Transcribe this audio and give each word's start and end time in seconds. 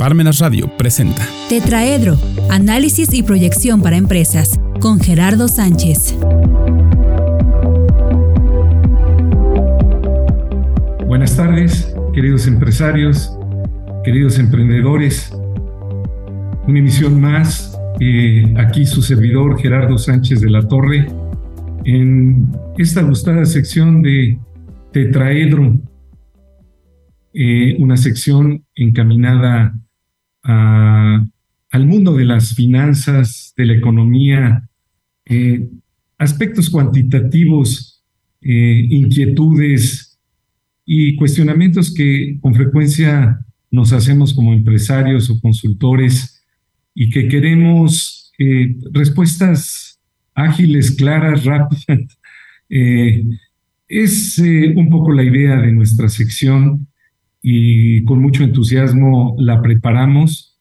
Parmenas 0.00 0.38
Radio 0.38 0.66
presenta 0.78 1.28
Tetraedro, 1.50 2.16
análisis 2.48 3.12
y 3.12 3.22
proyección 3.22 3.82
para 3.82 3.98
empresas, 3.98 4.58
con 4.80 4.98
Gerardo 4.98 5.46
Sánchez. 5.46 6.16
Buenas 11.06 11.36
tardes, 11.36 11.94
queridos 12.14 12.46
empresarios, 12.46 13.30
queridos 14.02 14.38
emprendedores. 14.38 15.30
Una 16.66 16.78
emisión 16.78 17.20
más, 17.20 17.78
eh, 18.00 18.54
aquí 18.56 18.86
su 18.86 19.02
servidor 19.02 19.60
Gerardo 19.60 19.98
Sánchez 19.98 20.40
de 20.40 20.48
la 20.48 20.66
Torre, 20.66 21.08
en 21.84 22.50
esta 22.78 23.02
gustada 23.02 23.44
sección 23.44 24.00
de 24.00 24.38
Tetraedro, 24.94 25.78
eh, 27.34 27.76
una 27.78 27.98
sección 27.98 28.64
encaminada 28.74 29.74
al 30.42 31.86
mundo 31.86 32.16
de 32.16 32.24
las 32.24 32.54
finanzas, 32.54 33.52
de 33.56 33.66
la 33.66 33.74
economía, 33.74 34.68
eh, 35.24 35.68
aspectos 36.18 36.68
cuantitativos, 36.70 38.02
eh, 38.40 38.86
inquietudes 38.90 40.18
y 40.84 41.14
cuestionamientos 41.14 41.94
que 41.94 42.38
con 42.40 42.54
frecuencia 42.54 43.38
nos 43.70 43.92
hacemos 43.92 44.34
como 44.34 44.52
empresarios 44.52 45.30
o 45.30 45.40
consultores 45.40 46.42
y 46.94 47.10
que 47.10 47.28
queremos 47.28 48.32
eh, 48.38 48.76
respuestas 48.92 50.00
ágiles, 50.34 50.90
claras, 50.90 51.44
rápidas. 51.44 52.18
es 53.88 54.38
un 54.38 54.88
poco 54.90 55.12
la 55.12 55.24
idea 55.24 55.56
de 55.56 55.72
nuestra 55.72 56.08
sección 56.08 56.86
y 57.42 58.04
con 58.04 58.20
mucho 58.20 58.44
entusiasmo 58.44 59.34
la 59.38 59.62
preparamos 59.62 60.58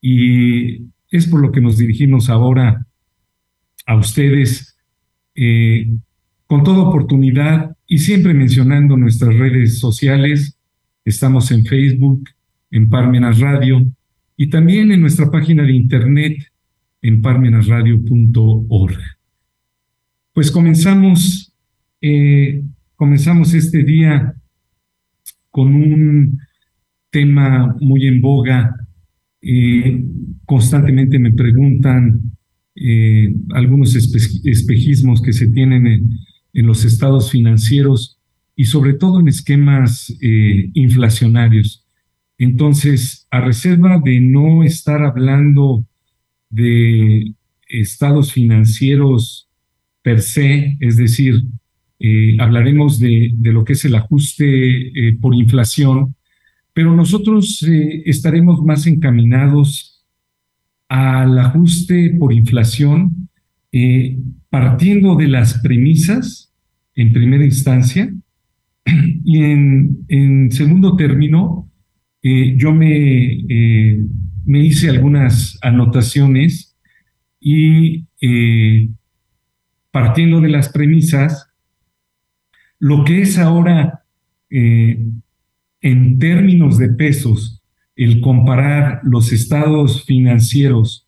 y 0.00 0.86
es 1.10 1.26
por 1.26 1.40
lo 1.40 1.52
que 1.52 1.60
nos 1.60 1.78
dirigimos 1.78 2.30
ahora 2.30 2.86
a 3.86 3.96
ustedes 3.96 4.76
eh, 5.34 5.90
con 6.46 6.64
toda 6.64 6.82
oportunidad 6.82 7.76
y 7.86 7.98
siempre 7.98 8.34
mencionando 8.34 8.96
nuestras 8.96 9.34
redes 9.34 9.78
sociales. 9.78 10.58
Estamos 11.04 11.50
en 11.50 11.64
Facebook, 11.64 12.28
en 12.70 12.88
Parmenas 12.88 13.40
Radio 13.40 13.84
y 14.36 14.48
también 14.50 14.92
en 14.92 15.00
nuestra 15.00 15.30
página 15.30 15.64
de 15.64 15.72
internet 15.72 16.36
en 17.00 17.20
parmenasradio.org. 17.20 18.98
Pues 20.32 20.50
comenzamos, 20.50 21.52
eh, 22.00 22.62
comenzamos 22.96 23.54
este 23.54 23.82
día 23.82 24.34
con 25.52 25.72
un 25.74 26.40
tema 27.10 27.76
muy 27.78 28.08
en 28.08 28.20
boga. 28.20 28.74
Eh, 29.40 30.04
constantemente 30.44 31.18
me 31.20 31.30
preguntan 31.30 32.20
eh, 32.74 33.32
algunos 33.50 33.94
espejismos 33.94 35.20
que 35.22 35.32
se 35.32 35.46
tienen 35.48 35.86
en, 35.86 36.66
los 36.66 36.84
estados 36.84 37.30
financieros 37.30 38.18
y 38.56 38.64
sobre 38.64 38.94
todo 38.94 39.20
en 39.20 39.28
esquemas 39.28 40.14
eh, 40.20 40.70
inflacionarios. 40.74 41.86
Entonces, 42.38 43.26
a 43.30 43.40
reserva 43.40 44.00
de 44.04 44.20
no 44.20 44.62
estar 44.62 45.02
hablando 45.02 45.84
de 46.50 47.34
estados 47.68 48.32
financieros 48.32 49.48
per 50.02 50.20
se, 50.20 50.76
es 50.80 50.96
decir, 50.96 51.42
eh, 52.04 52.36
hablaremos 52.40 52.98
de, 52.98 53.32
lo 53.42 53.64
que 53.64 53.74
es 53.74 53.84
el 53.84 53.94
ajuste 53.94 54.88
eh, 54.88 55.16
por 55.20 55.36
inflación, 55.36 56.16
pero 56.72 56.96
nosotros 56.96 57.62
eh, 57.62 58.02
estaremos 58.06 58.60
más 58.60 58.88
encaminados 58.88 60.04
al 60.88 61.38
ajuste 61.38 62.16
por 62.18 62.32
inflación 62.32 63.28
partiendo 64.50 65.14
de 65.16 65.28
las 65.28 65.60
premisas 65.60 66.52
en 66.94 67.12
primera 67.12 67.44
instancia 67.44 68.12
y 69.24 69.38
en, 69.38 70.48
segundo 70.50 70.96
término 70.96 71.70
yo 72.22 72.74
me, 72.74 73.44
me 74.44 74.60
hice 74.60 74.90
algunas 74.90 75.58
anotaciones 75.62 76.76
y 77.40 78.04
partiendo 79.90 80.42
de 80.42 80.50
las 80.50 80.68
premisas, 80.68 81.51
lo 82.82 83.04
que 83.04 83.22
es 83.22 83.38
ahora, 83.38 84.02
eh, 84.50 84.98
en 85.82 86.18
términos 86.18 86.78
de 86.78 86.88
pesos, 86.88 87.62
el 87.94 88.20
comparar 88.20 88.98
los 89.04 89.32
estados 89.32 90.04
financieros 90.04 91.06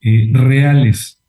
eh, 0.00 0.30
reales 0.32 1.20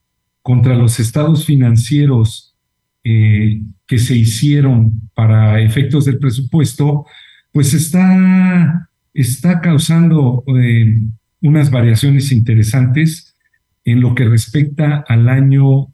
contra 0.43 0.75
los 0.75 0.99
estados 0.99 1.47
financieros 1.47 2.55
eh, 3.03 3.63
que 3.87 3.97
se 3.97 4.15
hicieron 4.15 5.09
para 5.15 5.61
efectos 5.61 6.05
del 6.05 6.19
presupuesto, 6.19 7.07
pues 7.51 7.73
está, 7.73 8.91
está 9.15 9.61
causando 9.61 10.43
unas 11.41 11.71
variaciones 11.71 12.31
interesantes 12.31 13.35
en 13.83 14.01
lo 14.01 14.13
que 14.13 14.25
respecta 14.25 15.03
al 15.07 15.27
año 15.27 15.87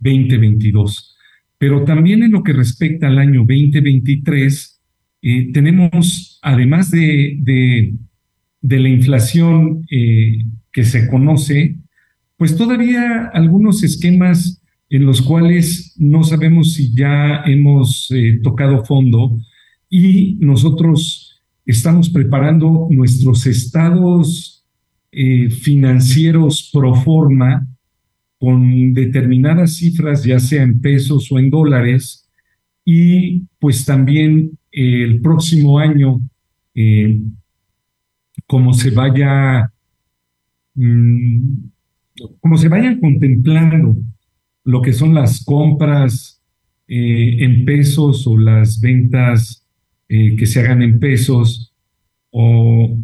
2022. 0.00 1.14
Pero 1.58 1.84
también 1.84 2.22
en 2.22 2.32
lo 2.32 2.42
que 2.42 2.52
respecta 2.52 3.08
al 3.08 3.18
año 3.18 3.40
2023, 3.40 4.80
eh, 5.22 5.52
tenemos, 5.52 6.38
además 6.42 6.90
de, 6.90 7.94
la 8.62 8.88
inflación 8.88 9.84
eh, 9.90 10.38
que 10.72 10.84
se 10.84 11.08
conoce, 11.08 11.76
pues 12.36 12.56
todavía 12.56 13.30
algunos 13.32 13.82
esquemas 13.82 14.62
en 14.90 15.04
los 15.04 15.20
cuales 15.20 15.94
no 15.98 16.22
sabemos 16.22 16.74
si 16.74 16.94
ya 16.94 17.42
hemos 17.44 18.08
eh, 18.12 18.38
tocado 18.42 18.84
fondo 18.84 19.36
y 19.90 20.36
nosotros 20.40 21.40
estamos 21.66 22.08
preparando 22.08 22.86
nuestros 22.90 23.46
estados 23.46 24.54
financieros 25.62 26.70
pro 26.72 26.94
forma 26.94 27.66
con 28.38 28.94
determinadas 28.94 29.76
cifras, 29.76 30.24
ya 30.24 30.38
sea 30.38 30.62
en 30.62 30.80
pesos 30.80 31.30
o 31.32 31.38
en 31.38 31.50
dólares, 31.50 32.28
y 32.84 33.42
pues 33.58 33.84
también 33.84 34.58
el 34.70 35.20
próximo 35.20 35.78
año, 35.78 36.20
eh, 36.74 37.20
como 38.46 38.72
se 38.72 38.90
vaya, 38.90 39.72
mm, 40.74 41.40
como 42.40 42.56
se 42.56 42.68
vayan 42.68 43.00
contemplando 43.00 43.96
lo 44.64 44.82
que 44.82 44.92
son 44.92 45.14
las 45.14 45.44
compras 45.44 46.42
eh, 46.86 47.44
en 47.44 47.64
pesos 47.64 48.26
o 48.26 48.36
las 48.36 48.80
ventas 48.80 49.66
eh, 50.08 50.36
que 50.36 50.46
se 50.46 50.60
hagan 50.60 50.82
en 50.82 50.98
pesos 50.98 51.74
o 52.30 52.98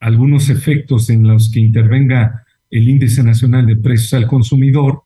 algunos 0.00 0.50
efectos 0.50 1.08
en 1.08 1.26
los 1.26 1.50
que 1.50 1.60
intervenga 1.60 2.45
el 2.76 2.88
índice 2.88 3.22
nacional 3.22 3.66
de 3.66 3.76
precios 3.76 4.14
al 4.14 4.26
consumidor, 4.26 5.02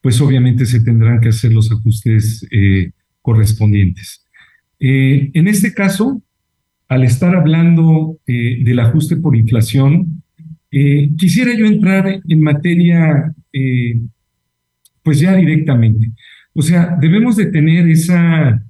pues 0.00 0.20
obviamente 0.20 0.64
se 0.64 0.80
tendrán 0.80 1.20
que 1.20 1.28
hacer 1.28 1.52
los 1.52 1.70
ajustes 1.70 2.46
eh, 2.50 2.92
correspondientes. 3.20 4.24
Eh, 4.78 5.30
en 5.34 5.48
este 5.48 5.74
caso, 5.74 6.22
al 6.88 7.04
estar 7.04 7.34
hablando 7.36 8.18
eh, 8.26 8.64
del 8.64 8.80
ajuste 8.80 9.16
por 9.16 9.36
inflación, 9.36 10.22
quisiera 11.18 11.52
yo 11.52 11.66
entrar 11.66 12.20
en 12.28 12.40
materia, 12.40 13.34
pues 15.02 15.18
ya 15.18 15.34
directamente. 15.34 16.12
O 16.54 16.62
sea, 16.62 16.96
debemos 17.00 17.34
de 17.34 17.46
tener 17.46 17.88
esa 17.88 18.62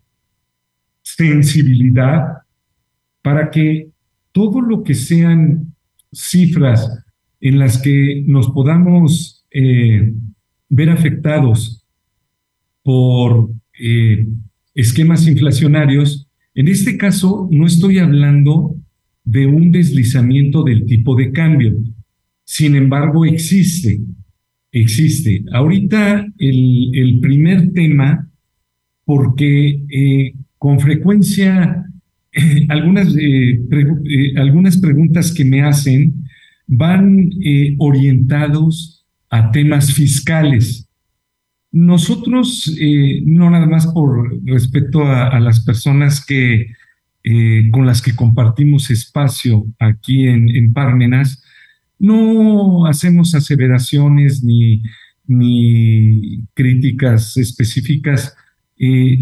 sensibilidad 1.02 2.38
para 3.20 3.50
que 3.50 3.90
todo 4.32 4.62
lo 4.62 4.82
que 4.82 4.94
sean 4.94 5.74
cifras 6.10 7.04
en 7.40 7.58
las 7.58 7.78
que 7.78 8.22
nos 8.26 8.50
podamos 8.50 9.44
eh, 9.50 10.12
ver 10.68 10.90
afectados 10.90 11.84
por 12.82 13.50
eh, 13.78 14.26
esquemas 14.74 15.26
inflacionarios, 15.26 16.28
en 16.54 16.68
este 16.68 16.96
caso 16.96 17.48
no 17.50 17.66
estoy 17.66 17.98
hablando 17.98 18.76
de 19.24 19.46
un 19.46 19.72
deslizamiento 19.72 20.62
del 20.64 20.84
tipo 20.86 21.16
de 21.16 21.32
cambio. 21.32 21.76
Sin 22.44 22.74
embargo, 22.76 23.24
existe, 23.24 24.00
existe. 24.72 25.44
Ahorita 25.52 26.26
el, 26.38 27.18
primer 27.20 27.72
tema, 27.72 28.28
porque 29.04 29.82
eh, 29.88 30.34
con 30.58 30.80
frecuencia 30.80 31.84
algunas, 32.68 33.14
algunas 34.36 34.76
preguntas 34.78 35.32
que 35.32 35.44
me 35.44 35.62
hacen 35.62 36.29
van 36.72 37.32
eh, 37.44 37.74
orientados 37.78 39.04
a 39.28 39.50
temas 39.50 39.92
fiscales. 39.92 40.88
Nosotros, 41.72 42.72
eh, 42.80 43.22
no 43.26 43.50
nada 43.50 43.66
más 43.66 43.88
por 43.88 44.40
respeto 44.44 45.04
a, 45.04 45.38
las 45.40 45.64
personas 45.64 46.24
que 46.24 46.68
con 47.70 47.84
las 47.84 48.00
que 48.00 48.16
compartimos 48.16 48.90
espacio 48.90 49.66
aquí 49.78 50.26
en, 50.26 50.48
en 50.48 50.72
Pármenas, 50.72 51.44
no 51.98 52.86
hacemos 52.86 53.34
aseveraciones 53.34 54.42
ni, 54.42 54.82
ni 55.26 56.42
críticas 56.54 57.36
específicas 57.36 58.34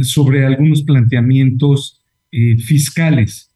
sobre 0.03 0.47
algunos 0.47 0.83
planteamientos 0.83 2.01
fiscales. 2.31 3.51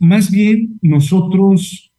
más 0.00 0.28
bien, 0.28 0.80
nosotros 0.82 1.92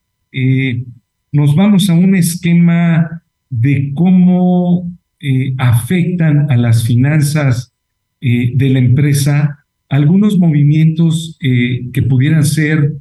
nos 1.32 1.56
vamos 1.56 1.90
a 1.90 1.94
un 1.94 2.16
esquema 2.16 3.24
de 3.50 3.92
cómo 3.94 4.92
eh, 5.20 5.56
afectan 5.58 6.52
a 6.52 6.58
las 6.58 6.84
finanzas 6.84 7.74
eh, 8.22 8.52
de 8.56 8.70
la 8.70 8.80
empresa 8.80 9.66
algunos 9.90 10.38
movimientos 10.38 11.38
eh, 11.42 11.90
que 11.92 12.04
pudieran 12.04 12.44
ser 12.44 12.94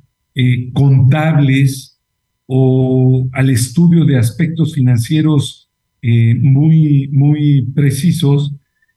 contables 0.74 1.98
o 2.44 3.26
al 3.32 3.48
estudio 3.48 4.04
de 4.04 4.18
aspectos 4.18 4.74
financieros 4.74 5.70
muy, 6.02 7.08
muy 7.08 7.62
precisos. 7.74 8.54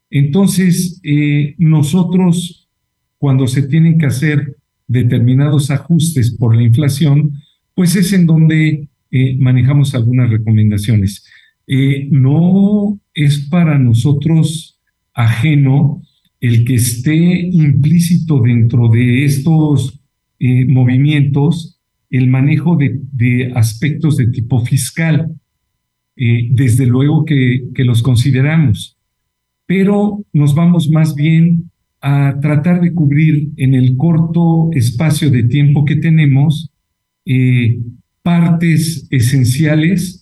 Entonces, 0.10 1.02
nosotros, 1.58 2.68
cuando 3.18 3.48
se 3.48 3.62
tienen 3.62 3.98
que 3.98 4.08
hacer 4.08 4.58
determinados 4.86 5.72
ajustes 5.72 6.32
por 6.32 6.58
la 6.58 6.64
inflación, 6.64 7.42
pues 7.80 7.96
es 7.96 8.12
en 8.12 8.26
donde 8.26 8.90
manejamos 9.38 9.96
algunas 9.96 10.30
recomendaciones. 10.30 11.26
Eh, 11.66 12.10
no 12.12 13.00
es 13.14 13.48
para 13.48 13.80
nosotros 13.80 14.78
ajeno 15.14 16.02
el 16.42 16.66
que 16.66 16.76
esté 16.76 17.16
implícito 17.16 18.42
dentro 18.42 18.90
de 18.90 19.24
estos 19.24 19.98
eh, 20.40 20.66
movimientos 20.66 21.80
el 22.10 22.28
manejo 22.28 22.76
de, 22.76 23.54
aspectos 23.56 24.18
de 24.18 24.28
tipo 24.28 24.60
fiscal. 24.66 25.34
Eh, 26.18 26.50
desde 26.52 26.86
luego 26.86 27.24
que, 27.24 27.64
los 27.78 28.02
consideramos, 28.02 28.98
pero 29.66 30.26
nos 30.34 30.54
vamos 30.54 30.90
más 30.90 31.16
bien 31.16 31.72
a 32.02 32.38
tratar 32.42 32.82
de 32.82 32.94
cubrir 32.94 33.52
en 33.56 33.74
el 33.74 33.96
corto 33.96 34.70
espacio 34.74 35.32
de 35.32 35.44
tiempo 35.44 35.86
que 35.86 35.96
tenemos 35.96 36.69
partes 38.22 39.08
esenciales 39.10 40.20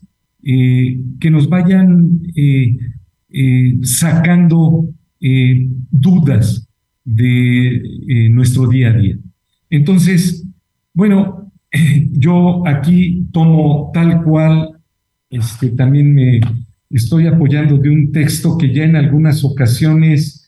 eh, 0.49 1.01
que 1.19 1.29
nos 1.29 1.49
vayan 1.49 2.21
eh, 2.33 2.77
eh, 3.29 3.77
sacando 3.81 4.87
dudas 5.89 6.65
de 7.03 8.29
nuestro 8.29 8.67
día 8.67 8.91
a 8.91 8.93
día. 8.93 9.17
Entonces, 9.69 10.45
bueno, 10.93 11.51
yo 12.11 12.65
aquí 12.65 13.25
tomo 13.33 13.91
tal 13.93 14.23
cual, 14.23 14.79
este, 15.29 15.71
también 15.71 16.13
me 16.13 16.39
estoy 16.91 17.27
apoyando 17.27 17.77
de 17.77 17.89
un 17.89 18.11
texto 18.13 18.57
que 18.57 18.73
ya 18.73 18.85
en 18.85 18.95
algunas 18.95 19.43
ocasiones 19.43 20.47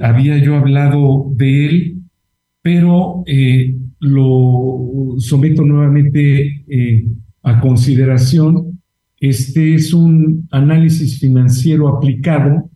había 0.00 0.38
yo 0.38 0.56
hablado 0.56 1.30
de 1.36 1.66
él, 1.66 2.02
pero 2.62 3.24
lo 4.00 5.16
someto 5.18 5.62
nuevamente 5.64 6.64
a 7.42 7.60
consideración. 7.60 8.80
Este 9.20 9.74
es 9.74 9.92
un 9.92 10.46
análisis 10.50 11.18
financiero 11.18 11.88
aplicado 11.88 12.70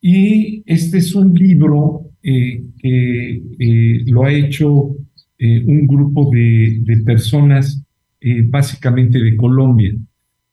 y 0.00 0.62
este 0.66 0.98
es 0.98 1.14
un 1.14 1.32
libro 1.34 2.10
eh, 2.22 2.64
que 2.78 3.42
eh, 3.58 4.02
lo 4.06 4.24
ha 4.24 4.32
hecho 4.32 4.96
eh, 5.38 5.64
un 5.64 5.86
grupo 5.86 6.30
de, 6.30 7.02
personas 7.04 7.82
básicamente 8.50 9.18
de 9.18 9.36
Colombia, 9.36 9.92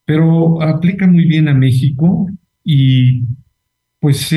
pero 0.04 0.60
aplica 0.60 1.06
muy 1.06 1.26
bien 1.26 1.48
a 1.48 1.54
México 1.54 2.28
y 2.64 3.26
pues 4.00 4.34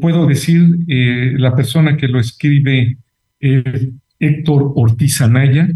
puedo 0.00 0.26
decir, 0.26 0.78
la 1.38 1.54
persona 1.54 1.96
que 1.96 2.08
lo 2.08 2.18
escribe 2.18 2.98
Héctor 3.40 4.72
Ortiz 4.76 5.20
Anaya 5.20 5.68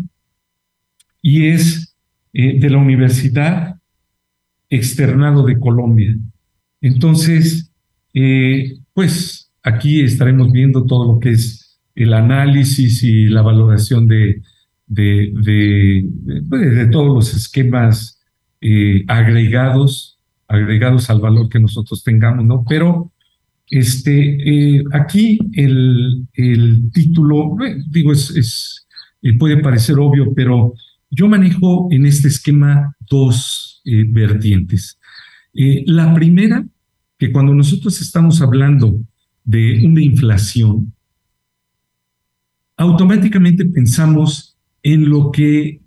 y 1.23 1.47
es 1.47 1.97
eh, 2.33 2.59
de 2.61 2.71
la 2.71 2.79
Universidad 2.79 3.77
Externado 4.69 5.45
de 5.45 5.59
Colombia. 5.59 6.15
Entonces, 6.81 7.71
eh, 8.13 8.75
pues 8.93 9.51
aquí 9.63 10.01
estaremos 10.01 10.53
viendo 10.53 10.85
todo 10.85 11.15
lo 11.15 11.21
que 11.21 11.31
es 11.31 11.81
el 11.95 12.13
análisis 12.13 13.03
y 13.03 13.27
la 13.27 13.43
valoración 13.43 14.07
de, 14.07 14.43
de, 14.87 15.33
de, 15.35 16.09
pues, 16.49 16.91
todos 16.91 17.15
los 17.15 17.35
esquemas 17.35 18.21
eh, 18.61 19.05
agregados, 19.09 20.19
agregados 20.49 21.09
al 21.09 21.21
valor 21.21 21.49
que 21.49 21.61
nosotros 21.61 22.03
tengamos, 22.03 22.45
¿no? 22.45 22.65
Pero 22.69 23.13
este, 23.71 24.85
aquí 24.93 25.39
el, 25.55 26.27
el 26.35 26.91
título, 26.93 27.57
digo, 27.91 28.13
es, 28.13 28.31
es 28.31 28.85
puede 29.33 29.57
parecer 29.59 29.97
obvio, 29.99 30.35
pero 30.35 30.75
yo 31.11 31.29
manejo 31.29 31.89
en 31.91 32.07
este 32.07 32.29
esquema 32.29 32.95
dos 33.09 33.81
eh, 33.85 34.05
vertientes. 34.07 34.99
Eh, 35.55 35.85
la 35.87 36.13
primera, 36.13 36.67
que 37.19 37.33
cuando 37.33 37.55
nosotros 37.55 38.01
estamos 38.01 38.43
hablando 38.43 39.01
de 39.45 39.87
una 39.87 40.03
inflación, 40.03 40.93
automáticamente 42.77 43.65
pensamos 43.65 44.57
en 44.83 45.09
lo 45.09 45.31
que 45.31 45.81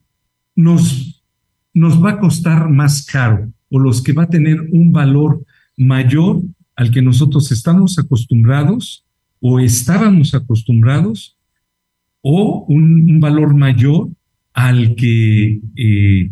nos, 0.56 1.22
nos 1.74 2.04
va 2.04 2.12
a 2.12 2.20
costar 2.20 2.70
más 2.70 3.06
caro 3.06 3.52
o 3.70 3.80
los 3.80 4.02
que 4.02 4.14
va 4.14 4.24
a 4.24 4.30
tener 4.30 4.62
un 4.72 4.92
valor 4.92 5.44
mayor 5.76 6.42
al 6.78 6.92
que 6.92 7.02
nosotros 7.02 7.52
estamos 7.52 8.00
acostumbrados 8.00 9.04
o 9.42 9.60
estábamos 9.60 10.34
acostumbrados 10.34 11.36
o 12.22 12.66
un 12.70 13.20
valor 13.20 13.56
mayor 13.56 14.10
al 14.54 14.96
que, 14.96 15.60
eh, 15.76 16.32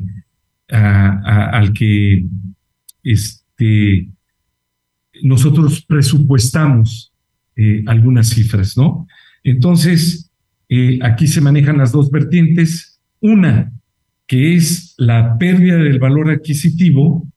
al 0.69 1.73
que 1.73 2.25
este, 3.03 4.09
nosotros 5.23 5.83
presupuestamos 5.85 7.11
eh, 7.55 7.83
algunas 7.87 8.29
cifras, 8.29 8.77
¿no? 8.77 9.07
Entonces, 9.43 10.29
eh, 10.69 10.99
aquí 11.01 11.27
se 11.27 11.41
manejan 11.41 11.77
las 11.77 11.91
dos 11.91 12.11
vertientes. 12.11 12.99
Una, 13.21 13.71
que 14.27 14.55
es 14.55 14.93
la 14.97 15.37
pérdida 15.37 15.77
del 15.77 15.99
valor 15.99 16.29
adquisitivo 16.29 17.27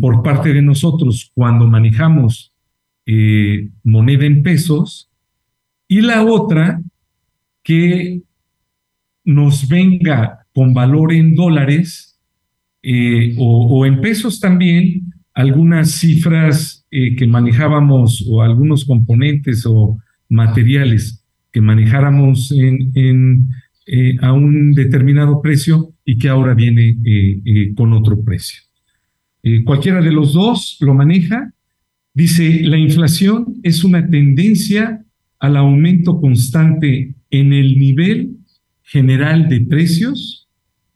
por 0.00 0.22
parte 0.22 0.52
de 0.52 0.62
nosotros 0.62 1.30
cuando 1.34 1.66
manejamos 1.66 2.52
moneda 3.82 4.26
en 4.26 4.42
pesos. 4.42 5.10
Y 5.88 6.02
la 6.02 6.24
otra, 6.24 6.80
que 7.62 8.22
nos 9.24 9.68
venga 9.68 10.46
con 10.52 10.74
valor 10.74 11.12
en 11.12 11.34
dólares 11.34 12.18
eh, 12.82 13.34
o, 13.38 13.84
en 13.84 14.00
pesos 14.00 14.40
también 14.40 15.12
algunas 15.34 15.92
cifras 15.92 16.86
eh, 16.90 17.14
que 17.14 17.26
manejábamos 17.26 18.26
o 18.28 18.42
algunos 18.42 18.84
componentes 18.84 19.64
o 19.66 19.98
materiales 20.28 21.24
que 21.52 21.60
manejáramos 21.60 22.52
eh, 22.52 24.16
a 24.20 24.32
un 24.32 24.72
determinado 24.72 25.42
precio 25.42 25.92
y 26.04 26.16
que 26.16 26.28
ahora 26.28 26.54
viene 26.54 26.96
con 27.76 27.92
otro 27.92 28.22
precio. 28.22 28.62
Cualquiera 29.64 30.00
de 30.00 30.12
los 30.12 30.32
dos 30.32 30.76
lo 30.80 30.94
maneja. 30.94 31.52
Dice, 32.12 32.60
la 32.62 32.78
inflación 32.78 33.60
es 33.62 33.84
una 33.84 34.08
tendencia 34.08 35.04
al 35.38 35.56
aumento 35.56 36.20
constante 36.20 37.14
en 37.30 37.52
el 37.52 37.78
nivel 37.78 38.36
general 38.82 39.48
de 39.48 39.60
precios 39.60 40.48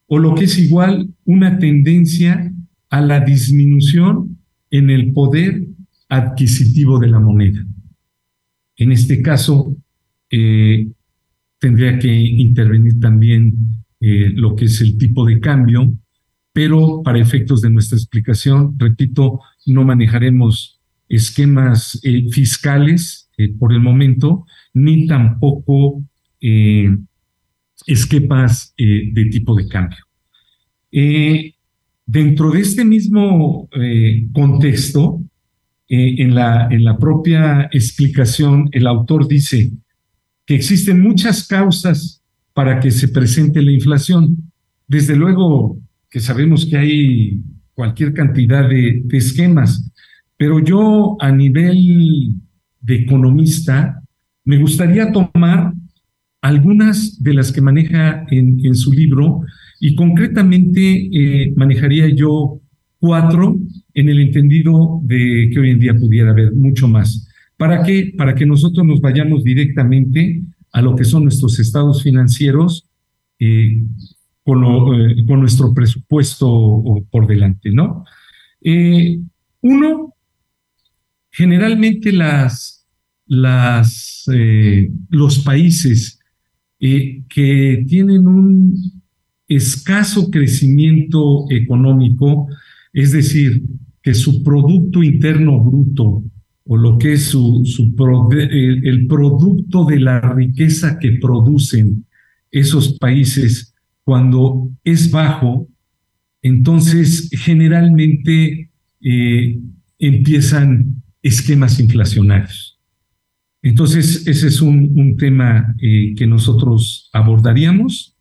o 0.07 0.19
lo 0.19 0.35
que 0.35 0.45
es 0.45 0.59
igual 0.59 1.09
una 1.25 1.59
tendencia 1.59 2.53
a 2.91 3.01
la 3.01 3.21
disminución 3.21 4.39
en 4.71 4.91
el 4.91 5.13
poder 5.13 5.67
adquisitivo 6.09 6.99
de 6.99 7.09
la 7.09 7.21
moneda. 7.21 7.65
En 8.77 8.93
este 8.93 9.23
caso, 9.23 9.77
eh, 10.31 10.89
tendría 11.59 11.99
que 11.99 12.13
intervenir 12.13 13.01
también 13.01 13.55
eh, 14.01 14.31
lo 14.35 14.55
que 14.55 14.67
es 14.67 14.81
el 14.81 14.99
tipo 14.99 15.25
de 15.25 15.41
cambio, 15.41 15.93
pero 16.55 17.03
para 17.03 17.19
efectos 17.19 17.61
de 17.61 17.69
nuestra 17.69 17.99
explicación, 17.99 18.75
repito, 18.79 19.41
no 19.67 19.85
manejaremos 19.85 20.81
esquemas 21.11 22.01
eh, 22.03 22.25
fiscales 22.31 23.29
por 23.59 23.73
el 23.75 23.81
momento, 23.81 24.47
ni 24.73 25.07
tampoco 25.07 26.03
esquemas 27.87 28.75
eh, 28.77 29.11
de 29.13 29.25
tipo 29.27 29.55
de 29.55 29.69
cambio. 29.69 29.99
Eh, 30.93 31.55
dentro 32.07 32.51
de 32.51 32.61
este 32.61 32.85
mismo 32.85 33.69
eh, 33.73 34.27
contexto, 34.33 35.21
en, 35.87 36.35
la, 36.35 36.67
en 36.71 36.83
la 36.83 36.99
propia 36.99 37.69
explicación, 37.71 38.69
el 38.73 38.87
autor 38.87 39.29
dice, 39.29 39.71
que 40.45 40.55
existen 40.57 41.01
muchas 41.01 41.47
causas 41.47 42.23
para 42.53 42.81
que 42.81 42.91
se 42.91 43.07
presente 43.09 43.63
la 43.63 43.71
inflación. 43.71 44.51
Desde 44.89 45.15
luego 45.15 45.79
que 46.15 46.21
sabemos 46.21 46.65
que 46.65 46.77
hay 46.77 47.43
cualquier 47.73 48.15
cantidad 48.15 48.69
de, 48.69 49.03
esquemas, 49.11 49.91
pero 50.37 50.61
yo 50.61 51.17
a 51.19 51.33
nivel 51.33 52.37
de 52.81 52.95
economista 52.95 54.01
me 54.45 54.59
gustaría 54.59 55.11
tomar 55.11 55.73
algunas 56.41 57.21
de 57.21 57.35
las 57.35 57.51
que 57.51 57.61
maneja 57.61 58.25
en, 58.31 58.77
su 58.77 58.93
libro 58.93 59.41
y 59.81 59.97
concretamente 59.97 61.09
eh, 61.13 61.53
manejaría 61.57 62.09
yo 62.15 62.61
cuatro 63.01 63.59
en 63.93 64.09
el 64.09 64.21
entendido 64.21 65.01
de 65.03 65.51
que 65.53 65.59
hoy 65.59 65.71
en 65.71 65.81
día 65.81 65.95
pudiera 65.95 66.31
haber 66.31 66.53
mucho 66.53 66.87
más. 66.87 67.27
¿Para 67.57 67.83
qué? 67.83 68.15
Para 68.17 68.37
que 68.37 68.47
nosotros 68.47 68.87
nos 68.87 69.01
vayamos 69.01 69.43
directamente 69.43 70.45
a 70.71 70.81
lo 70.81 70.95
que 70.95 71.03
son 71.03 71.25
nuestros 71.25 71.59
estados 71.59 72.05
financieros 72.05 72.89
eh, 73.41 73.83
con, 74.45 74.65
eh, 74.65 75.25
con, 75.27 75.41
nuestro 75.41 75.73
presupuesto 75.73 76.83
por 77.11 77.27
delante, 77.27 77.71
¿no? 77.71 78.05
Eh, 78.61 79.21
uno, 79.63 80.15
generalmente 81.31 82.13
las, 82.13 82.87
las, 83.27 84.25
los 85.09 85.39
países 85.41 86.21
que 86.79 87.85
tienen 87.89 88.27
un 88.29 89.03
escaso 89.49 90.31
crecimiento 90.31 91.47
económico, 91.51 92.49
es 92.93 93.13
decir, 93.13 93.63
que 94.03 94.15
su 94.15 94.43
Producto 94.43 95.03
Interno 95.03 95.61
Bruto 95.61 96.23
o 96.67 96.77
lo 96.77 96.99
que 96.99 97.15
es 97.15 97.25
su, 97.25 97.63
el, 98.33 99.07
producto 99.07 99.85
de 99.85 100.01
la 100.01 100.21
riqueza 100.21 100.99
que 100.99 101.13
producen 101.13 102.07
esos 102.51 102.99
países 102.99 103.74
cuando 104.05 104.71
es 104.85 105.11
bajo, 105.11 105.69
entonces 106.43 107.31
generalmente 107.33 108.71
eh, 109.01 109.59
empiezan 109.99 111.03
esquemas 111.23 111.81
inflacionarios. 111.81 112.79
Entonces, 113.63 114.27
ese 114.27 114.49
es 114.49 114.61
un, 114.61 115.17
tema 115.17 115.75
eh, 115.81 116.15
que 116.15 116.27
nosotros 116.27 117.09
abordaríamos. 117.15 118.15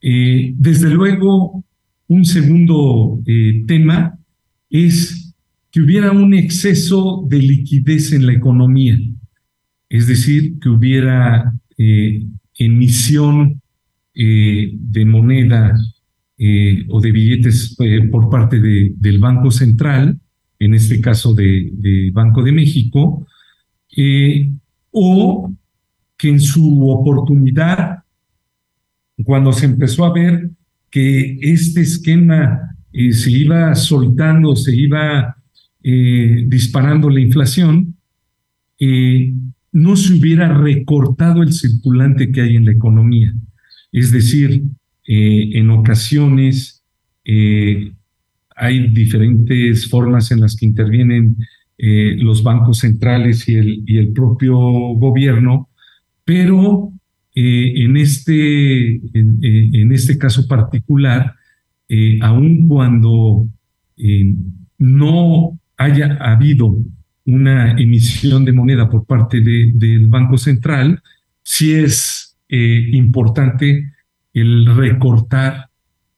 Eh, 0.00 0.54
desde 0.56 0.88
luego, 0.88 1.64
un 2.06 2.24
segundo 2.24 3.20
tema 3.66 4.16
es 4.70 5.34
que 5.72 5.80
hubiera 5.80 6.12
un 6.12 6.32
exceso 6.32 7.26
de 7.28 7.38
liquidez 7.40 8.12
en 8.12 8.26
la 8.26 8.34
economía, 8.34 8.96
es 9.88 10.06
decir, 10.06 10.60
que 10.60 10.68
hubiera 10.68 11.52
emisión 12.56 13.60
eh, 14.16 14.72
de 14.72 15.04
moneda 15.04 15.76
eh, 16.38 16.84
o 16.88 17.00
de 17.00 17.12
billetes 17.12 17.76
por 18.10 18.30
parte 18.30 18.58
del 18.60 19.18
Banco 19.18 19.50
Central, 19.50 20.18
en 20.58 20.74
este 20.74 21.00
caso 21.00 21.34
de, 21.34 22.10
Banco 22.12 22.42
de 22.42 22.52
México, 22.52 23.26
o 24.90 25.52
que 26.16 26.28
en 26.28 26.40
su 26.40 26.88
oportunidad, 26.88 27.98
cuando 29.24 29.52
se 29.52 29.66
empezó 29.66 30.04
a 30.04 30.12
ver 30.12 30.50
que 30.90 31.38
este 31.42 31.82
esquema 31.82 32.76
se 32.92 33.30
iba 33.30 33.74
soltando, 33.74 34.56
se 34.56 34.74
iba 34.74 35.36
eh, 35.88 36.44
disparando 36.48 37.08
la 37.08 37.20
inflación, 37.20 37.94
eh, 38.76 39.32
no 39.70 39.94
se 39.94 40.14
hubiera 40.14 40.52
recortado 40.52 41.44
el 41.44 41.52
circulante 41.52 42.32
que 42.32 42.40
hay 42.40 42.56
en 42.56 42.64
la 42.64 42.72
economía. 42.72 43.32
Es 43.92 44.12
decir, 44.12 44.62
eh, 45.06 45.50
en 45.54 45.70
ocasiones 45.70 46.82
hay 48.54 48.88
diferentes 48.88 49.88
formas 49.88 50.30
en 50.30 50.40
las 50.40 50.54
que 50.54 50.66
intervienen 50.66 51.36
los 51.78 52.44
bancos 52.44 52.78
centrales 52.78 53.48
y 53.48 53.56
el, 53.56 53.82
y 53.84 53.98
el 53.98 54.12
propio 54.12 54.56
gobierno, 54.56 55.68
pero 56.24 56.92
en, 57.34 57.96
este, 57.96 58.94
en, 59.12 59.92
este 59.92 60.16
caso 60.16 60.46
particular, 60.46 61.34
aun 62.20 62.68
cuando 62.68 63.48
no 64.78 65.58
haya 65.76 66.16
habido 66.20 66.78
una 67.24 67.72
emisión 67.72 68.44
de 68.44 68.52
moneda 68.52 68.88
por 68.88 69.04
parte 69.04 69.40
del 69.40 70.06
Banco 70.06 70.38
Central, 70.38 71.02
sí 71.42 71.74
es 71.74 72.25
eh, 72.48 72.90
importante 72.92 73.92
el 74.32 74.66
recortar 74.76 75.68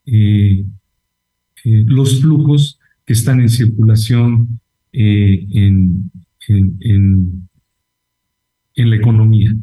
eh, 0.04 0.62
eh, 1.64 1.84
los 1.86 2.20
flujos 2.20 2.78
que 3.06 3.14
están 3.14 3.40
en 3.40 3.48
circulación 3.48 4.60
en, 4.92 6.10
la 8.76 8.96
economía. 8.96 9.54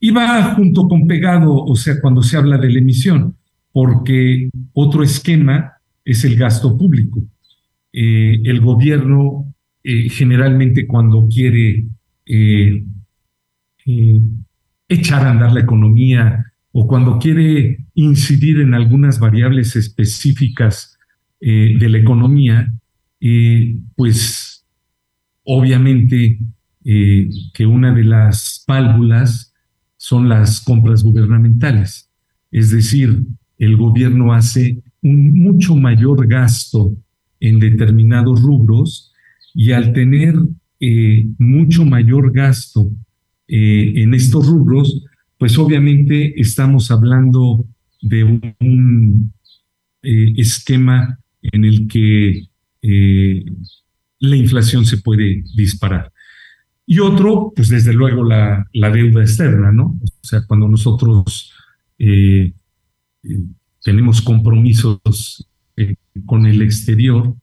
Y 0.00 0.10
va 0.10 0.54
junto 0.54 0.88
con 0.88 1.06
pegado, 1.06 1.54
o 1.54 1.76
sea, 1.76 2.00
cuando 2.00 2.22
se 2.22 2.36
habla 2.36 2.58
de 2.58 2.70
la 2.70 2.78
emisión, 2.78 3.36
porque 3.72 4.50
otro 4.72 5.02
esquema 5.02 5.72
es 6.04 6.24
el 6.24 6.36
gasto 6.36 6.76
público. 6.76 7.22
El 7.92 8.60
gobierno 8.60 9.54
generalmente 9.82 10.86
cuando 10.86 11.28
quiere 11.28 11.86
echar 14.88 15.26
a 15.26 15.30
andar 15.30 15.52
la 15.52 15.60
economía 15.60 16.52
o 16.72 16.86
cuando 16.86 17.18
quiere 17.18 17.86
incidir 17.94 18.60
en 18.60 18.74
algunas 18.74 19.18
variables 19.18 19.76
específicas 19.76 20.98
de 21.40 21.88
la 21.88 21.98
economía, 21.98 22.72
pues 23.94 24.64
obviamente 25.44 26.38
que 26.82 27.66
una 27.66 27.94
de 27.94 28.04
las 28.04 28.64
válvulas 28.66 29.54
son 29.96 30.28
las 30.28 30.60
compras 30.60 31.02
gubernamentales. 31.02 32.10
Es 32.50 32.70
decir, 32.70 33.24
el 33.58 33.76
gobierno 33.76 34.32
hace 34.32 34.82
un 35.02 35.34
mucho 35.34 35.74
mayor 35.76 36.26
gasto 36.26 36.96
en 37.40 37.58
determinados 37.58 38.40
rubros 38.42 39.12
y 39.54 39.72
al 39.72 39.92
tener 39.92 40.34
eh, 40.80 41.26
mucho 41.38 41.84
mayor 41.84 42.32
gasto 42.32 42.90
eh, 43.48 43.92
en 43.96 44.14
estos 44.14 44.46
rubros, 44.46 45.04
pues 45.38 45.58
obviamente 45.58 46.40
estamos 46.40 46.90
hablando 46.90 47.64
de 48.02 48.24
un, 48.24 49.32
eh, 50.02 50.32
esquema 50.36 51.18
en 51.42 51.64
el 51.64 51.88
que 51.88 52.48
la 54.20 54.36
inflación 54.36 54.86
se 54.86 54.98
puede 54.98 55.42
disparar. 55.56 56.12
Y 56.86 57.00
otro, 57.00 57.52
pues 57.54 57.68
desde 57.68 57.92
luego 57.92 58.22
la, 58.22 58.64
la 58.72 58.90
deuda 58.90 59.22
externa, 59.22 59.72
¿no? 59.72 59.98
O 60.00 60.24
sea, 60.24 60.42
cuando 60.46 60.68
nosotros 60.68 61.52
tenemos 63.82 64.22
compromisos 64.22 65.48
con 66.24 66.46
el 66.46 66.62
exterior 66.62 67.34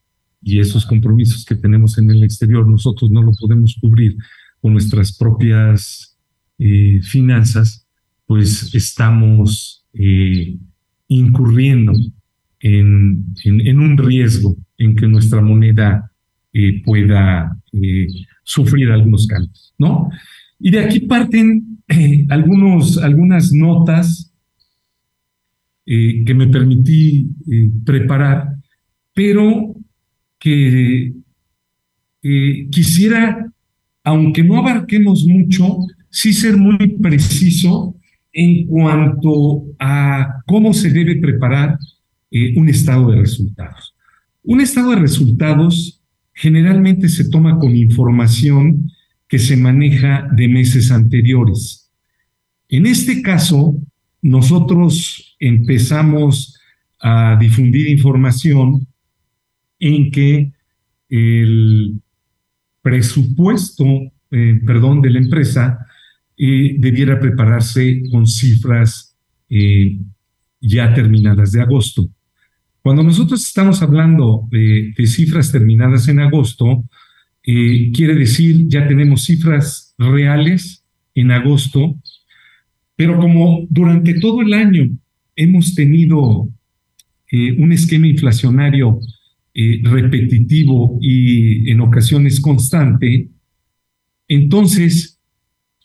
y 0.41 0.59
esos 0.59 0.85
compromisos 0.85 1.45
que 1.45 1.55
tenemos 1.55 1.97
en 1.97 2.09
el 2.11 2.23
exterior 2.23 2.67
nosotros 2.67 3.09
no 3.11 3.21
lo 3.21 3.31
podemos 3.33 3.77
cubrir 3.79 4.17
con 4.63 4.71
nuestras 4.71 5.11
propias 5.17 6.17
eh, 6.57 7.01
finanzas, 7.03 7.85
pues 8.25 8.73
estamos 8.73 9.85
eh, 9.93 10.55
incurriendo 11.09 11.91
en, 12.61 13.25
en, 13.43 13.79
un 13.79 13.97
riesgo 13.97 14.55
en 14.77 14.95
que 14.95 15.05
nuestra 15.05 15.41
moneda 15.41 16.09
eh, 16.53 16.81
pueda 16.85 17.59
sufrir 18.43 18.89
algunos 18.89 19.27
cambios, 19.27 19.73
¿no? 19.77 20.09
Y 20.57 20.71
de 20.71 20.79
aquí 20.79 21.01
parten 21.01 21.83
algunos, 22.29 22.97
algunas 22.99 23.51
notas 23.51 24.31
que 25.85 26.33
me 26.33 26.47
permití 26.47 27.27
preparar 27.83 28.47
pero 29.13 29.75
que 30.39 31.13
quisiera, 32.71 33.52
aunque 34.03 34.43
no 34.43 34.57
abarquemos 34.57 35.25
mucho, 35.25 35.77
sí 36.09 36.33
ser 36.33 36.57
muy 36.57 36.77
preciso 37.01 37.95
en 38.31 38.67
cuanto 38.67 39.63
a 39.79 40.41
cómo 40.45 40.73
se 40.73 40.89
debe 40.89 41.15
preparar 41.17 41.77
eh, 42.31 42.53
un 42.57 42.67
estado 42.69 43.11
de 43.11 43.21
resultados. 43.21 43.95
Un 44.43 44.59
estado 44.59 44.91
de 44.91 44.97
resultados 44.97 46.01
generalmente 46.33 47.07
se 47.07 47.29
toma 47.29 47.59
con 47.59 47.75
información 47.75 48.91
que 49.27 49.39
se 49.39 49.55
maneja 49.55 50.27
de 50.35 50.47
meses 50.47 50.91
anteriores. 50.91 51.89
En 52.69 52.85
este 52.85 53.21
caso, 53.21 53.77
nosotros 54.21 55.35
empezamos 55.39 56.59
a 56.99 57.37
difundir 57.39 57.89
información 57.89 58.87
en 59.79 60.11
que 60.11 60.51
el 61.09 62.01
presupuesto, 62.83 63.85
eh, 64.29 64.61
perdón, 64.63 65.01
de 65.01 65.09
la 65.09 65.19
empresa 65.19 65.79
debiera 66.35 67.19
prepararse 67.19 68.03
con 68.11 68.27
cifras 68.27 69.15
ya 70.59 70.93
terminadas 70.93 71.51
de 71.51 71.61
agosto. 71.61 72.09
Cuando 72.81 73.03
nosotros 73.03 73.45
estamos 73.45 73.81
hablando 73.81 74.47
de, 74.51 74.93
cifras 75.05 75.51
terminadas 75.51 76.07
en 76.09 76.19
agosto, 76.19 76.83
quiere 77.43 78.15
decir 78.15 78.67
ya 78.67 78.85
tenemos 78.87 79.23
cifras 79.23 79.93
reales 79.97 80.83
en 81.15 81.31
agosto, 81.31 81.97
pero 82.95 83.17
como 83.19 83.65
durante 83.69 84.19
todo 84.19 84.41
el 84.41 84.53
año 84.53 84.89
hemos 85.35 85.75
tenido 85.75 86.49
un 87.31 87.71
esquema 87.71 88.07
inflacionario 88.07 88.99
eh, 89.53 89.81
repetitivo 89.83 90.97
y 91.01 91.69
en 91.69 91.81
ocasiones 91.81 92.39
constante, 92.39 93.29
entonces, 94.27 95.19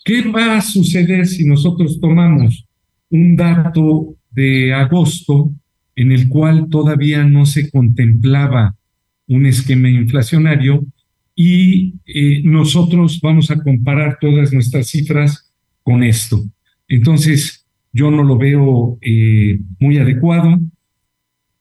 ¿qué 0.05 0.23
va 0.23 0.57
a 0.57 0.61
suceder 0.61 1.27
si 1.27 1.45
nosotros 1.45 2.01
tomamos 2.01 2.67
un 3.11 3.37
dato 3.37 4.17
de 4.31 4.73
agosto 4.73 5.53
en 5.97 6.13
el 6.13 6.29
cual 6.29 6.69
todavía 6.71 7.25
no 7.25 7.45
se 7.45 7.71
contemplaba 7.71 8.77
un 9.27 9.47
esquema 9.47 9.91
inflacionario 9.91 10.87
y 11.35 11.95
eh, 12.07 12.43
nosotros 12.45 13.21
vamos 13.21 13.51
a 13.51 13.63
comparar 13.63 14.19
todas 14.21 14.53
nuestras 14.53 14.89
cifras 14.89 15.53
con 15.83 16.03
esto? 16.03 16.43
Entonces, 16.89 17.67
yo 17.93 18.11
no 18.11 18.23
lo 18.23 18.39
veo 18.39 18.99
eh, 19.01 19.61
muy 19.79 19.99
adecuado. 19.99 20.59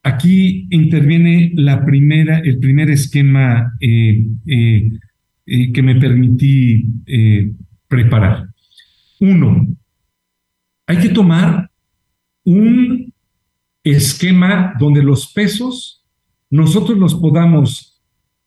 Aquí 0.08 0.70
interviene 0.70 1.52
la 1.56 1.84
primera, 1.84 2.40
el 2.40 2.60
primer 2.60 2.90
esquema 2.90 3.74
eh, 3.82 4.26
eh, 4.46 4.90
eh, 5.46 5.74
que 5.74 5.84
me 5.84 5.96
permití 5.96 6.86
preparar. 7.90 8.48
Uno, 9.20 9.68
hay 10.86 10.98
que 11.00 11.10
tomar 11.10 11.70
un 12.46 13.14
esquema 13.84 14.76
donde 14.80 15.04
los 15.04 15.34
pesos 15.34 16.06
nosotros 16.50 16.98
los 16.98 17.16
podamos 17.16 18.02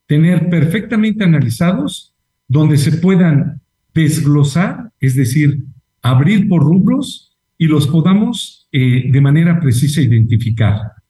tener 0.07 0.49
perfectamente 0.49 1.23
analizados, 1.23 2.15
donde 2.47 2.77
se 2.77 2.93
puedan 2.93 3.61
desglosar, 3.93 4.91
es 4.99 5.15
decir, 5.15 5.63
abrir 6.01 6.47
por 6.47 6.63
rubros 6.63 7.37
y 7.59 7.67
los 7.67 7.85
podamos 7.85 8.67
de 8.71 9.21
manera 9.21 9.59
precisa 9.59 10.01
identificar. 10.01 11.00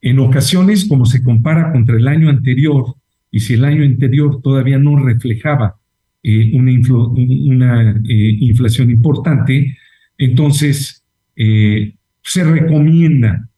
En 0.00 0.18
ocasiones, 0.20 0.86
como 0.88 1.06
se 1.06 1.22
compara 1.22 1.72
contra 1.72 1.96
el 1.96 2.06
año 2.06 2.28
anterior, 2.28 2.94
y 3.30 3.40
si 3.40 3.54
el 3.54 3.64
año 3.64 3.84
anterior 3.84 4.40
todavía 4.42 4.78
no 4.78 4.96
reflejaba 4.96 5.76
eh, 6.22 6.50
una, 6.54 8.02
eh, 8.08 8.36
inflación 8.40 8.90
importante, 8.90 9.76
entonces 10.16 11.04
eh, 11.36 11.94
se 12.22 12.44
recomienda 12.44 13.48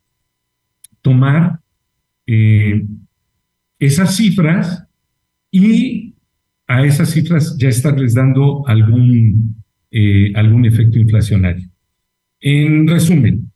tomar 1.02 1.58
esas 3.80 4.14
cifras 4.14 4.84
y 5.50 6.14
a 6.68 6.84
esas 6.84 7.10
cifras 7.10 7.56
ya 7.58 7.68
estarles 7.68 8.14
dando 8.14 8.62
algún, 8.68 9.56
algún 10.36 10.64
efecto 10.64 11.00
inflacionario. 11.00 11.68
En 12.40 12.86
resumen, 12.86 13.49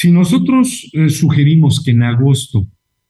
si 0.00 0.10
nosotros 0.10 0.88
eh, 0.94 1.10
sugerimos 1.10 1.84
que 1.84 1.90
en 1.90 2.02
agosto 2.02 2.66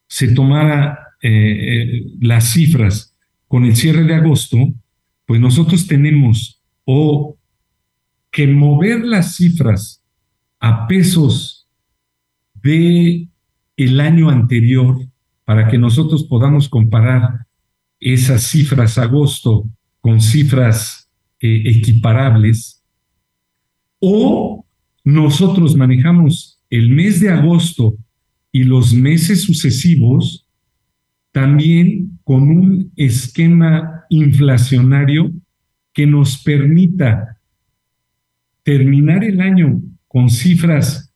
se 0.09 0.27
tomara 0.33 1.15
eh, 1.21 1.29
eh, 1.29 2.03
las 2.19 2.51
cifras 2.51 3.15
con 3.47 3.63
el 3.63 3.77
cierre 3.77 4.03
de 4.03 4.15
agosto, 4.15 4.57
pues 5.25 5.39
nosotros 5.39 5.87
tenemos 5.87 6.61
o 6.83 7.37
que 8.29 8.45
mover 8.45 9.05
las 9.05 9.37
cifras 9.37 10.03
a 10.59 10.85
pesos 10.85 11.65
de 12.61 13.29
el 13.77 13.99
año 14.01 14.29
anterior 14.29 14.99
para 15.45 15.69
que 15.69 15.77
nosotros 15.77 16.25
podamos 16.25 16.67
comparar 16.67 17.47
esas 18.01 18.43
cifras 18.43 18.97
agosto 18.97 19.65
con 20.01 20.19
cifras 20.19 21.09
equiparables 21.39 22.83
o 24.01 24.65
nosotros 25.05 25.77
manejamos 25.77 26.50
el 26.71 26.89
mes 26.89 27.19
de 27.19 27.29
agosto 27.29 27.95
y 28.51 28.63
los 28.63 28.93
meses 28.93 29.43
sucesivos, 29.43 30.47
también 31.31 32.19
con 32.23 32.43
un 32.49 32.91
esquema 32.95 34.05
inflacionario 34.09 35.31
que 35.93 36.07
nos 36.07 36.41
permita 36.41 37.37
terminar 38.63 39.23
el 39.23 39.41
año 39.41 39.81
con 40.07 40.29
cifras 40.29 41.13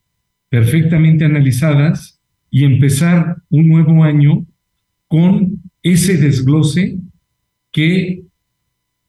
perfectamente 0.49 1.25
analizadas 1.25 2.19
y 2.49 2.63
empezar 2.65 3.37
un 3.49 3.67
nuevo 3.67 4.03
año 4.03 4.45
con 5.07 5.61
ese 5.83 6.17
desglose 6.17 6.97
que 7.71 8.23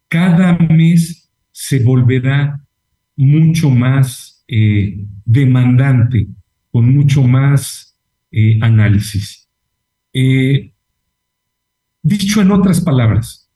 cada 0.08 0.58
mes 0.58 1.28
se 1.50 1.80
volverá 1.80 2.60
mucho 3.16 3.70
más 3.70 4.35
eh, 4.48 5.04
demandante 5.24 6.28
con 6.70 6.94
mucho 6.94 7.22
más 7.22 7.98
eh, 8.30 8.58
análisis. 8.60 9.48
Eh, 10.12 10.72
dicho 12.02 12.40
en 12.40 12.50
otras 12.52 12.80
palabras, 12.80 13.50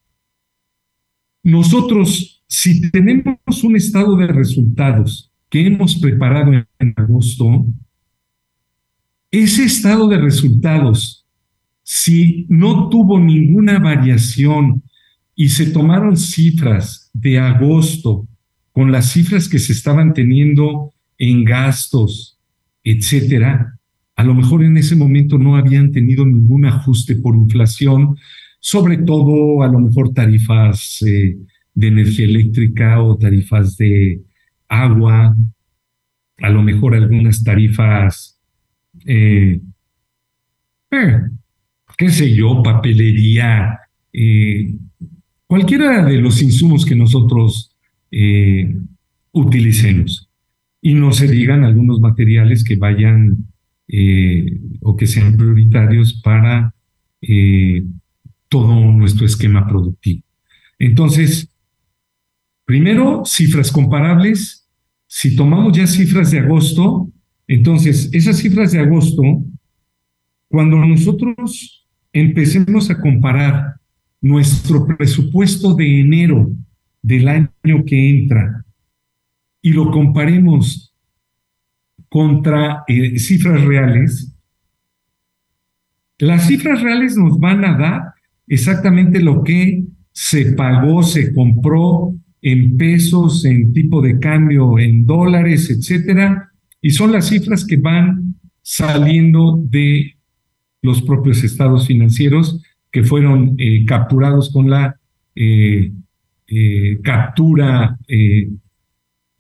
nosotros, 1.43 2.43
si 2.47 2.91
tenemos 2.91 3.65
un 3.65 3.77
estado 3.77 4.17
de 4.17 4.27
resultados 4.27 5.33
que 5.49 5.67
hemos 5.67 5.97
preparado 5.97 6.53
en 6.53 6.95
agosto, 6.97 7.67
ese 9.31 9.65
estado 9.65 10.09
de 10.09 10.19
resultados, 10.19 11.27
si 11.83 12.47
no 12.49 12.89
tuvo 12.89 13.19
ninguna 13.19 13.79
variación 13.79 14.83
y 15.35 15.49
se 15.49 15.71
tomaron 15.71 16.17
cifras 16.17 17.11
de 17.13 17.39
agosto 17.39 18.29
con 18.81 18.93
las 18.93 19.13
cifras 19.13 19.47
que 19.47 19.59
se 19.59 19.75
estaban 19.75 20.15
teniendo 20.15 20.95
en 21.19 21.45
gastos, 21.45 22.39
etcétera, 22.83 23.79
a 24.17 24.25
lo 24.25 24.33
mejor 24.33 24.65
en 24.65 24.79
ese 24.79 24.97
momento 24.97 25.37
no 25.37 25.57
habían 25.57 25.93
tenido 25.93 26.25
ningún 26.25 26.65
ajuste 26.65 27.17
por 27.17 27.37
inflación, 27.37 28.17
sobre 28.59 28.97
todo 28.97 29.63
a 29.63 29.69
lo 29.69 29.81
mejor 29.81 30.15
tarifas 30.15 31.05
eh, 31.07 31.37
de 31.75 31.89
energía 31.89 32.25
eléctrica 32.25 33.03
o 33.03 33.19
tarifas 33.19 33.77
de 33.77 34.23
agua, 34.67 35.37
a 36.39 36.49
lo 36.49 36.63
mejor 36.63 36.95
algunas 36.95 37.45
tarifas, 37.45 38.41
eh, 39.05 39.61
eh, 40.91 41.21
qué 41.99 42.09
sé 42.09 42.35
yo, 42.35 42.63
papelería, 42.63 43.79
cualquiera 45.47 46.03
de 46.07 46.17
los 46.17 46.41
insumos 46.41 46.87
que 46.87 46.97
nosotros 46.97 47.77
utilicemos 49.33 50.31
y 50.83 50.95
no 50.95 51.13
se 51.13 51.29
digan 51.29 51.65
algunos 51.65 52.01
materiales 52.01 52.65
que 52.65 52.77
vayan 52.77 53.51
eh, 53.89 54.61
o 54.81 54.97
que 54.97 55.07
sean 55.07 55.37
prioritarios 55.37 56.21
para 56.23 56.75
eh, 57.21 57.85
todo 58.49 58.75
nuestro 58.93 59.27
esquema 59.27 59.67
productivo. 59.69 60.23
Entonces, 60.79 61.53
primero, 62.65 63.23
cifras 63.25 63.71
comparables. 63.71 64.67
Si 65.07 65.37
tomamos 65.37 65.77
ya 65.77 65.87
cifras 65.87 66.31
de 66.31 66.39
agosto, 66.39 67.11
entonces 67.47 68.09
esas 68.13 68.39
cifras 68.39 68.73
de 68.73 68.79
agosto, 68.79 69.23
cuando 70.49 70.77
nosotros 70.79 71.87
empecemos 72.13 72.91
a 72.91 73.01
comparar 73.01 73.75
nuestro 74.21 74.87
presupuesto 74.87 75.75
de 75.75 76.01
enero 76.01 76.53
del 77.03 77.29
año 77.29 77.85
que 77.87 78.11
entra 78.11 78.65
y 79.63 79.73
lo 79.73 79.91
comparemos 79.91 80.95
contra 82.09 82.85
eh, 82.89 83.19
cifras 83.19 83.63
reales, 83.65 84.35
las 86.19 86.47
cifras 86.47 86.83
reales 86.83 87.17
nos 87.17 87.39
van 87.39 87.65
a 87.65 87.79
dar 87.79 88.03
exactamente 88.47 89.21
lo 89.21 89.43
que 89.43 89.85
se 90.13 90.53
pagó, 90.53 91.03
se 91.03 91.33
compró 91.33 92.15
en 92.43 92.77
pesos, 92.77 93.45
en 93.45 93.73
tipo 93.73 94.03
de 94.03 94.19
cambio, 94.19 94.79
en 94.79 95.07
dólares, 95.07 95.71
etcétera, 95.71 96.51
y 96.83 96.91
son 96.91 97.13
las 97.13 97.29
cifras 97.29 97.65
que 97.65 97.77
van 97.77 98.35
saliendo 98.63 99.63
de 99.69 100.17
los 100.83 101.03
propios 101.03 101.45
estados 101.45 101.87
financieros 101.87 102.63
que 102.91 103.05
fueron 103.05 103.55
eh, 103.59 103.85
capturados 103.87 104.51
con 104.53 104.71
la 104.71 104.99
eh, 105.35 105.93
captura 107.03 107.99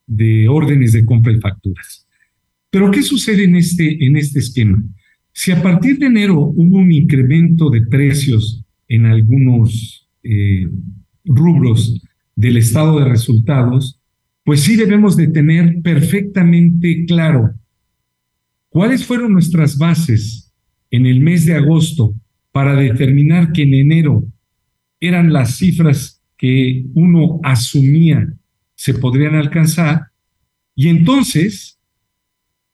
de 0.06 0.48
órdenes 0.48 0.92
de 0.92 1.04
compra 1.04 1.32
y 1.32 1.40
facturas. 1.40 2.06
Pero 2.70 2.90
¿qué 2.90 3.02
sucede 3.02 3.44
en 3.44 3.56
este, 3.56 4.04
en 4.04 4.16
este 4.16 4.38
esquema? 4.38 4.82
Si 5.32 5.50
a 5.52 5.62
partir 5.62 5.98
de 5.98 6.06
enero 6.06 6.38
hubo 6.38 6.78
un 6.78 6.92
incremento 6.92 7.70
de 7.70 7.82
precios 7.82 8.64
en 8.88 9.06
algunos 9.06 10.08
eh, 10.22 10.68
rubros 11.24 12.02
del 12.34 12.56
estado 12.56 12.98
de 12.98 13.06
resultados, 13.06 14.00
pues 14.44 14.62
sí 14.62 14.76
debemos 14.76 15.16
de 15.16 15.28
tener 15.28 15.80
perfectamente 15.82 17.04
claro 17.06 17.54
cuáles 18.68 19.04
fueron 19.04 19.32
nuestras 19.32 19.78
bases 19.78 20.52
en 20.90 21.06
el 21.06 21.20
mes 21.20 21.46
de 21.46 21.54
agosto 21.54 22.14
para 22.50 22.74
determinar 22.74 23.52
que 23.52 23.62
en 23.62 23.74
enero 23.74 24.24
eran 25.00 25.32
las 25.32 25.56
cifras 25.56 26.19
que 26.40 26.86
uno 26.94 27.38
asumía 27.42 28.32
se 28.74 28.94
podrían 28.94 29.34
alcanzar 29.34 30.06
y 30.74 30.88
entonces 30.88 31.78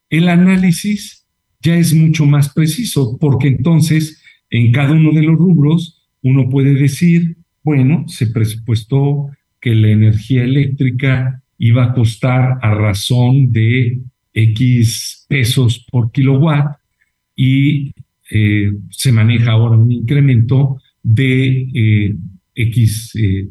el 0.09 0.29
análisis 0.29 1.27
ya 1.61 1.77
es 1.77 1.93
mucho 1.93 2.27
más 2.27 2.55
preciso 2.55 3.19
porque 3.19 3.49
entonces 3.49 4.23
en 4.51 4.71
cada 4.71 4.93
uno 4.93 5.11
de 5.11 5.23
los 5.23 5.37
rubros 5.37 6.09
uno 6.23 6.49
puede 6.49 6.75
decir, 6.75 7.37
bueno, 7.65 8.05
se 8.07 8.29
presupuestó 8.29 9.31
que 9.61 9.75
la 9.75 9.89
energía 9.89 10.45
eléctrica 10.45 11.43
iba 11.59 11.87
a 11.87 11.93
costar 11.93 12.59
a 12.63 12.73
razón 12.73 13.51
de 13.51 14.01
X 14.33 15.27
pesos 15.29 15.85
por 15.91 16.13
kilowatt 16.13 16.77
y 17.35 17.91
eh, 18.31 18.73
se 18.91 19.11
maneja 19.11 19.51
ahora 19.51 19.77
un 19.77 19.91
incremento 19.91 20.81
de 21.03 21.69
eh, 21.75 22.17
X 22.57 23.13
eh, 23.17 23.49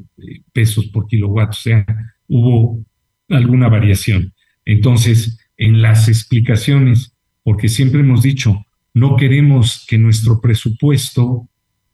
pesos 0.52 0.88
por 0.88 1.08
kilowatt, 1.08 1.52
o 1.52 1.54
sea, 1.54 1.86
hubo 2.28 2.84
alguna 3.30 3.70
variación. 3.70 4.34
Entonces, 4.66 5.38
en 5.58 5.82
las 5.82 6.10
explicaciones, 6.10 7.14
porque 7.44 7.70
siempre 7.70 8.02
hemos 8.02 8.24
dicho, 8.24 8.66
no 8.94 9.16
queremos 9.16 9.86
que 9.88 9.98
nuestro 9.98 10.42
presupuesto 10.42 11.48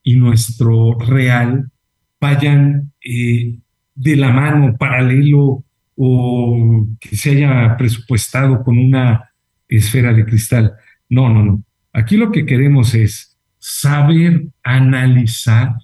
y 0.04 0.16
nuestro 0.16 0.98
real 0.98 1.70
vayan 2.20 2.92
de 3.04 4.16
la 4.16 4.32
mano, 4.32 4.78
paralelo, 4.78 5.64
o 5.96 6.88
que 7.00 7.16
se 7.16 7.32
haya 7.32 7.76
presupuestado 7.78 8.64
con 8.64 8.78
una 8.78 9.32
esfera 9.68 10.14
de 10.14 10.26
cristal. 10.26 10.74
No, 11.10 11.30
no, 11.30 11.44
no. 11.44 11.64
Aquí 11.94 12.18
lo 12.18 12.32
que 12.32 12.46
queremos 12.46 12.96
es 12.96 13.38
saber 13.60 14.48
analizar 14.64 15.76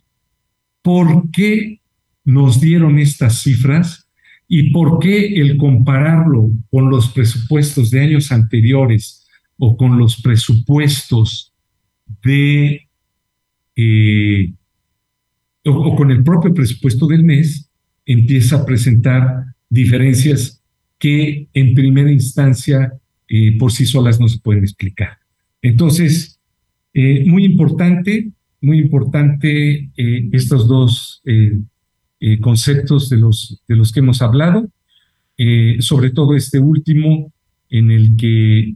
por 0.87 1.29
qué 1.31 1.81
nos 2.23 2.61
dieron 2.61 2.97
estas 2.97 3.41
cifras 3.41 4.07
y 4.47 4.71
por 4.71 4.99
qué 4.99 5.35
el 5.35 5.57
compararlo 5.57 6.49
con 6.71 6.89
los 6.89 7.09
presupuestos 7.09 7.91
de 7.91 7.99
años 7.99 8.31
anteriores 8.31 9.27
o 9.57 9.75
con 9.75 9.97
los 9.97 10.21
presupuestos 10.21 11.51
de 12.23 12.87
eh, 13.75 14.53
o, 15.65 15.93
con 15.93 16.09
el 16.09 16.23
propio 16.23 16.53
presupuesto 16.53 17.05
del 17.05 17.25
mes 17.25 17.69
empieza 18.05 18.55
a 18.55 18.65
presentar 18.65 19.43
diferencias 19.69 20.63
que 20.97 21.49
en 21.53 21.75
primera 21.75 22.13
instancia 22.13 22.93
eh, 23.27 23.57
por 23.57 23.73
sí 23.73 23.85
solas 23.85 24.21
no 24.21 24.29
se 24.29 24.39
pueden 24.39 24.63
explicar. 24.63 25.17
Entonces, 25.61 26.39
eh, 26.93 27.25
muy 27.27 27.43
importante, 27.43 28.31
muy 28.61 28.79
importante 28.79 29.89
eh, 29.95 30.29
estos 30.31 30.67
dos 30.67 31.21
conceptos 32.41 33.09
de 33.09 33.17
los, 33.17 33.61
de 33.67 33.75
los 33.75 33.91
que 33.91 33.99
hemos 33.99 34.23
hablado, 34.23 34.67
sobre 35.79 36.09
todo 36.09 36.35
este 36.35 36.57
último 36.57 37.31
en 37.69 37.91
el 37.91 38.15
que 38.17 38.73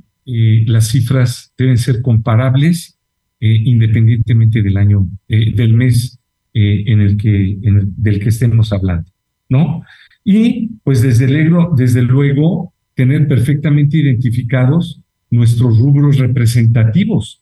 las 0.67 0.89
cifras 0.89 1.51
deben 1.57 1.79
ser 1.79 2.03
comparables 2.03 2.99
independientemente 3.39 4.61
del 4.61 4.77
año, 4.77 5.07
del 5.27 5.73
mes 5.73 6.19
en 6.53 7.01
el 7.01 7.17
que, 7.17 7.57
en 7.63 7.91
del 7.97 8.19
que 8.19 8.29
estemos 8.29 8.71
hablando, 8.71 9.11
¿no? 9.49 9.81
Y 10.23 10.69
pues 10.83 11.01
desde 11.01 11.27
luego, 11.27 11.73
desde 11.75 12.03
luego 12.03 12.73
tener 12.93 13.27
perfectamente 13.27 13.97
identificados 13.97 15.01
nuestros 15.29 15.79
rubros 15.79 16.17
representativos. 16.17 17.40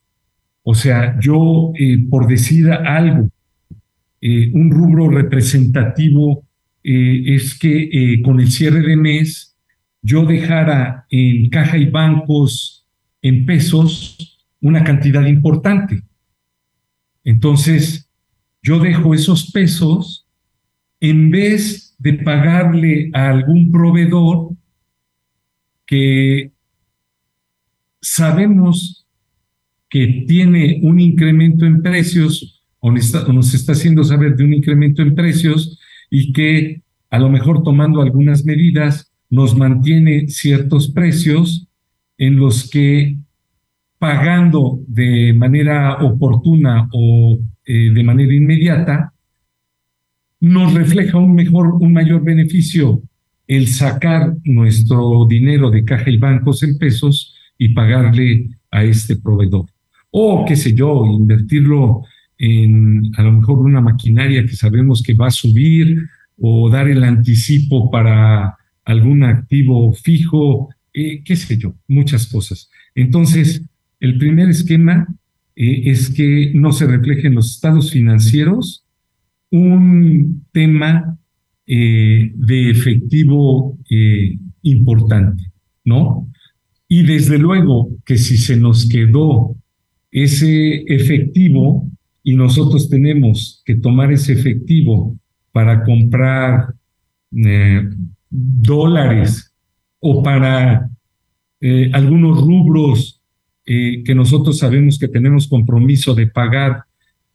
O 0.71 0.75
sea, 0.75 1.17
yo 1.19 1.71
eh, 1.79 1.97
por 2.11 2.27
decir 2.27 2.71
algo, 2.71 3.27
eh, 4.21 4.51
un 4.53 4.69
rubro 4.69 5.09
representativo 5.09 6.45
eh, 6.83 7.23
es 7.25 7.57
que 7.57 8.21
con 8.23 8.39
el 8.39 8.51
cierre 8.51 8.81
de 8.81 8.95
mes 8.95 9.57
yo 10.03 10.27
dejara 10.27 11.07
en 11.09 11.49
caja 11.49 11.75
y 11.75 11.87
bancos 11.89 12.85
en 13.23 13.47
pesos 13.47 14.39
una 14.61 14.83
cantidad 14.83 15.25
importante. 15.25 16.03
Entonces, 17.23 18.07
yo 18.61 18.77
dejo 18.77 19.15
esos 19.15 19.51
pesos 19.51 20.27
en 20.99 21.31
vez 21.31 21.95
de 21.97 22.13
pagarle 22.13 23.09
a 23.15 23.31
algún 23.31 23.71
proveedor 23.71 24.51
que 25.87 26.51
sabemos 28.01 28.98
que 29.89 30.25
tiene 30.27 30.79
un 30.83 30.99
incremento 30.99 31.65
en 31.65 31.81
precios 31.81 32.61
o 32.79 32.91
nos 32.91 33.53
está 33.53 33.71
haciendo 33.73 34.03
saber 34.03 34.35
de 34.35 34.43
un 34.43 34.53
incremento 34.53 35.01
en 35.01 35.15
precios 35.15 35.79
y 36.09 36.31
que 36.31 36.81
a 37.09 37.19
lo 37.19 37.29
mejor 37.29 37.63
tomando 37.63 38.01
algunas 38.01 38.45
medidas 38.45 39.11
nos 39.29 39.55
mantiene 39.55 40.27
ciertos 40.27 40.89
precios 40.89 41.67
en 42.17 42.37
los 42.37 42.69
que 42.69 43.17
pagando 43.97 44.79
de 44.87 45.33
manera 45.33 45.97
oportuna 46.03 46.87
o 46.93 47.39
eh, 47.65 47.91
de 47.91 48.03
manera 48.03 48.33
inmediata, 48.33 49.13
nos 50.39 50.73
refleja 50.73 51.17
un 51.17 51.35
mejor, 51.35 51.75
un 51.81 51.91
mayor 51.91 52.23
beneficio 52.23 53.01
el 53.45 53.67
sacar 53.67 54.37
nuestro 54.43 55.25
dinero 55.27 55.71
de 55.71 55.83
caja 55.83 56.09
y 56.09 56.17
bancos 56.17 56.61
en 56.63 56.77
pesos 56.77 57.35
y 57.57 57.69
pagarle 57.69 58.47
a 58.71 58.83
este 58.83 59.17
proveedor. 59.17 59.65
O, 60.11 60.45
qué 60.45 60.55
sé 60.55 60.73
yo, 60.73 61.05
invertirlo 61.05 62.03
en 62.37 63.11
a 63.17 63.21
lo 63.21 63.33
mejor 63.33 63.59
una 63.59 63.81
maquinaria 63.81 64.45
que 64.45 64.55
sabemos 64.55 65.03
que 65.03 65.13
va 65.13 65.27
a 65.27 65.31
subir 65.31 65.97
o 66.37 66.69
dar 66.69 66.87
el 66.87 67.03
anticipo 67.03 67.91
para 67.91 68.55
algún 68.85 69.23
activo 69.23 69.93
fijo, 69.93 70.69
eh, 70.93 71.21
qué 71.23 71.35
sé 71.35 71.57
yo, 71.57 71.75
muchas 71.87 72.27
cosas. 72.27 72.69
Entonces, 72.95 73.61
el 73.99 74.17
primer 74.17 74.49
esquema 74.49 75.07
eh, 75.55 75.83
es 75.85 76.09
que 76.09 76.51
no 76.55 76.71
se 76.71 76.87
reflejen 76.87 77.35
los 77.35 77.51
estados 77.51 77.91
financieros 77.91 78.85
un 79.51 80.45
tema 80.51 81.17
eh, 81.67 82.31
de 82.35 82.69
efectivo 82.71 83.77
importante, 84.61 85.51
¿no? 85.83 86.29
Y 86.87 87.03
desde 87.03 87.37
luego 87.37 87.89
que 88.05 88.17
si 88.17 88.37
se 88.37 88.55
nos 88.57 88.87
quedó 88.87 89.55
ese 90.11 90.83
efectivo 90.87 91.87
y 92.23 92.35
nosotros 92.35 92.89
tenemos 92.89 93.61
que 93.65 93.75
tomar 93.75 94.11
ese 94.11 94.33
efectivo 94.33 95.17
para 95.51 95.83
comprar 95.83 96.73
eh, 97.31 97.89
dólares 98.29 99.53
o 99.99 100.23
para 100.23 100.89
algunos 101.91 102.41
rubros 102.41 103.21
que 103.65 104.15
nosotros 104.15 104.59
sabemos 104.59 104.97
que 104.97 105.09
tenemos 105.09 105.47
compromiso 105.47 106.15
de 106.15 106.27
pagar 106.27 106.85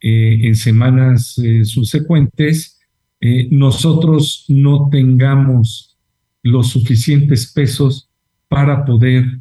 eh, 0.07 0.45
en 0.45 0.55
semanas 0.55 1.35
eh, 1.39 1.65
subsecuentes, 1.65 2.79
eh, 3.21 3.47
nosotros 3.49 4.45
no 4.49 4.87
tengamos 4.91 5.97
los 6.43 6.67
suficientes 6.67 7.51
pesos 7.51 8.07
para 8.47 8.85
poder 8.85 9.39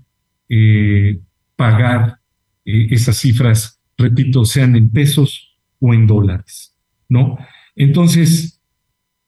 pagar 1.56 2.18
esas 2.64 3.18
cifras, 3.18 3.80
repito, 3.96 4.44
sean 4.44 4.76
en 4.76 4.90
pesos 4.90 5.56
o 5.80 5.92
en 5.94 6.06
dólares, 6.06 6.74
¿no? 7.08 7.38
Entonces, 7.76 8.60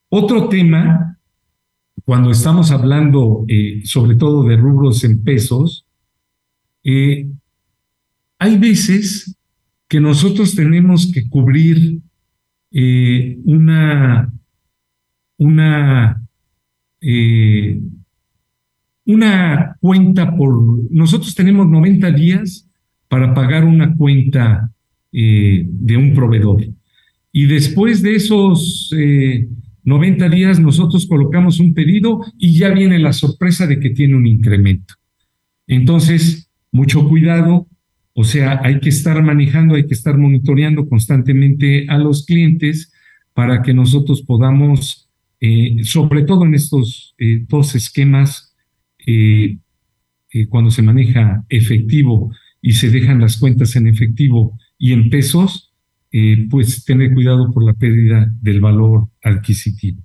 otro 0.09 0.49
tema, 0.49 1.19
cuando 2.05 2.31
estamos 2.31 2.71
hablando 2.71 3.45
sobre 3.85 4.15
todo 4.15 4.45
de 4.45 4.57
rubros 4.57 5.05
en 5.05 5.23
pesos, 5.23 5.87
hay 8.39 8.59
veces 8.59 9.37
que 9.89 10.01
nosotros 10.01 10.55
tenemos 10.55 11.11
que 11.13 11.29
cubrir 11.29 12.01
eh, 12.73 13.39
una, 13.45 14.33
una, 15.39 16.29
eh, 17.01 17.81
una 19.05 19.77
cuenta 19.81 20.37
por... 20.37 20.91
Nosotros 20.91 21.35
tenemos 21.35 21.69
90 21.69 22.11
días 22.11 22.66
para 23.09 23.35
pagar 23.35 23.65
una 23.65 23.95
cuenta 23.95 24.71
eh, 25.13 25.65
de 25.67 25.97
un 25.97 26.15
proveedor. 26.15 26.67
Y 27.33 27.47
después 27.47 28.03
de 28.03 28.15
esos 28.15 28.91
90 29.85 30.29
días 30.31 30.59
nosotros 30.59 31.07
colocamos 31.07 31.61
un 31.61 31.75
pedido 31.75 32.21
y 32.39 32.59
ya 32.59 32.71
viene 32.71 32.99
la 32.99 33.13
sorpresa 33.13 33.67
de 33.67 33.79
que 33.79 33.91
tiene 33.91 34.17
un 34.17 34.27
incremento. 34.27 34.95
Entonces, 35.67 36.51
mucho 36.73 37.07
cuidado, 37.09 37.67
o 38.15 38.25
sea, 38.25 38.61
hay 38.63 38.81
que 38.81 38.89
estar 38.89 39.23
manejando, 39.23 39.75
hay 39.75 39.87
que 39.87 39.95
estar 39.95 40.17
monitoreando 40.17 40.89
constantemente 40.89 41.87
a 41.89 41.99
los 41.99 42.25
clientes 42.25 42.91
para 43.35 43.63
que 43.63 43.75
nosotros 43.75 44.23
podamos 44.23 45.03
sobre 45.85 46.23
todo 46.23 46.45
en 46.45 46.55
estos 46.55 47.15
dos 47.49 47.75
esquemas, 47.75 48.55
cuando 50.49 50.71
se 50.71 50.83
maneja 50.83 51.45
efectivo 51.49 52.33
y 52.67 52.73
se 52.73 52.91
dejan 52.91 53.21
las 53.21 53.37
cuentas 53.37 53.77
en 53.77 53.87
efectivo 53.87 54.59
y 54.77 54.93
en 54.93 55.09
pesos, 55.09 55.73
pues 56.51 56.85
tener 56.85 57.15
cuidado 57.15 57.53
por 57.53 57.65
la 57.65 57.75
pérdida 57.75 58.29
del 58.43 58.61
valor 58.61 59.09
adquisitivo. 59.23 60.03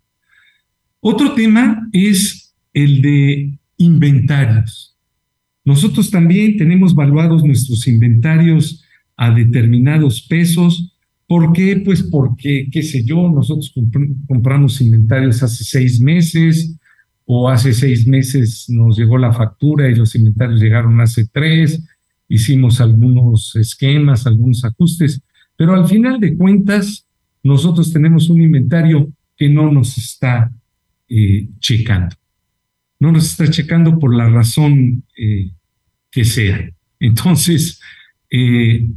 Otro 1.00 1.34
tema 1.34 1.89
es 1.91 2.54
el 2.71 3.02
de 3.02 3.58
inventarios. 3.78 4.95
Nosotros 5.65 6.12
también 6.12 6.56
tenemos 6.56 6.93
valuados 6.93 7.43
nuestros 7.43 7.88
inventarios 7.88 8.84
a 9.17 9.34
determinados 9.34 10.21
pesos. 10.21 10.95
¿Por 11.26 11.54
qué? 11.54 11.82
Pues 11.84 12.04
porque, 12.04 12.69
qué 12.71 12.84
sé 12.84 13.04
yo, 13.04 13.28
nosotros 13.28 13.74
compramos 14.28 14.80
inventarios 14.82 15.41
hace 15.41 15.63
seis 15.63 16.00
meses 16.00 16.78
o 17.26 17.50
hace 17.50 17.74
seis 17.74 18.06
meses 18.06 18.67
nos 18.69 19.00
llegó 19.00 19.17
la 19.17 19.34
factura 19.34 19.89
y 19.89 19.95
los 19.95 20.13
inventarios 20.13 20.62
llegaron 20.62 21.02
hace 21.02 21.26
tres, 21.26 21.84
hicimos 22.32 22.80
algunos 22.80 23.56
esquemas, 23.58 24.26
algunos 24.26 24.63
ajustes, 24.63 25.22
pero 25.58 25.76
al 25.76 25.86
final 25.88 26.20
de 26.20 26.36
cuentas 26.38 27.06
nosotros 27.44 27.91
tenemos 27.91 28.30
un 28.30 28.41
inventario 28.41 29.12
que 29.36 29.50
no 29.50 29.70
nos 29.70 29.98
está 29.98 30.50
eh, 31.10 31.50
checando. 31.60 32.15
No 33.00 33.12
nos 33.12 33.26
está 33.26 33.50
checando 33.50 34.00
por 34.00 34.15
la 34.15 34.30
razón 34.30 35.04
eh, 35.17 35.52
que 36.10 36.24
sea. 36.24 36.70
Entonces, 37.00 37.82
eh, 38.30 38.88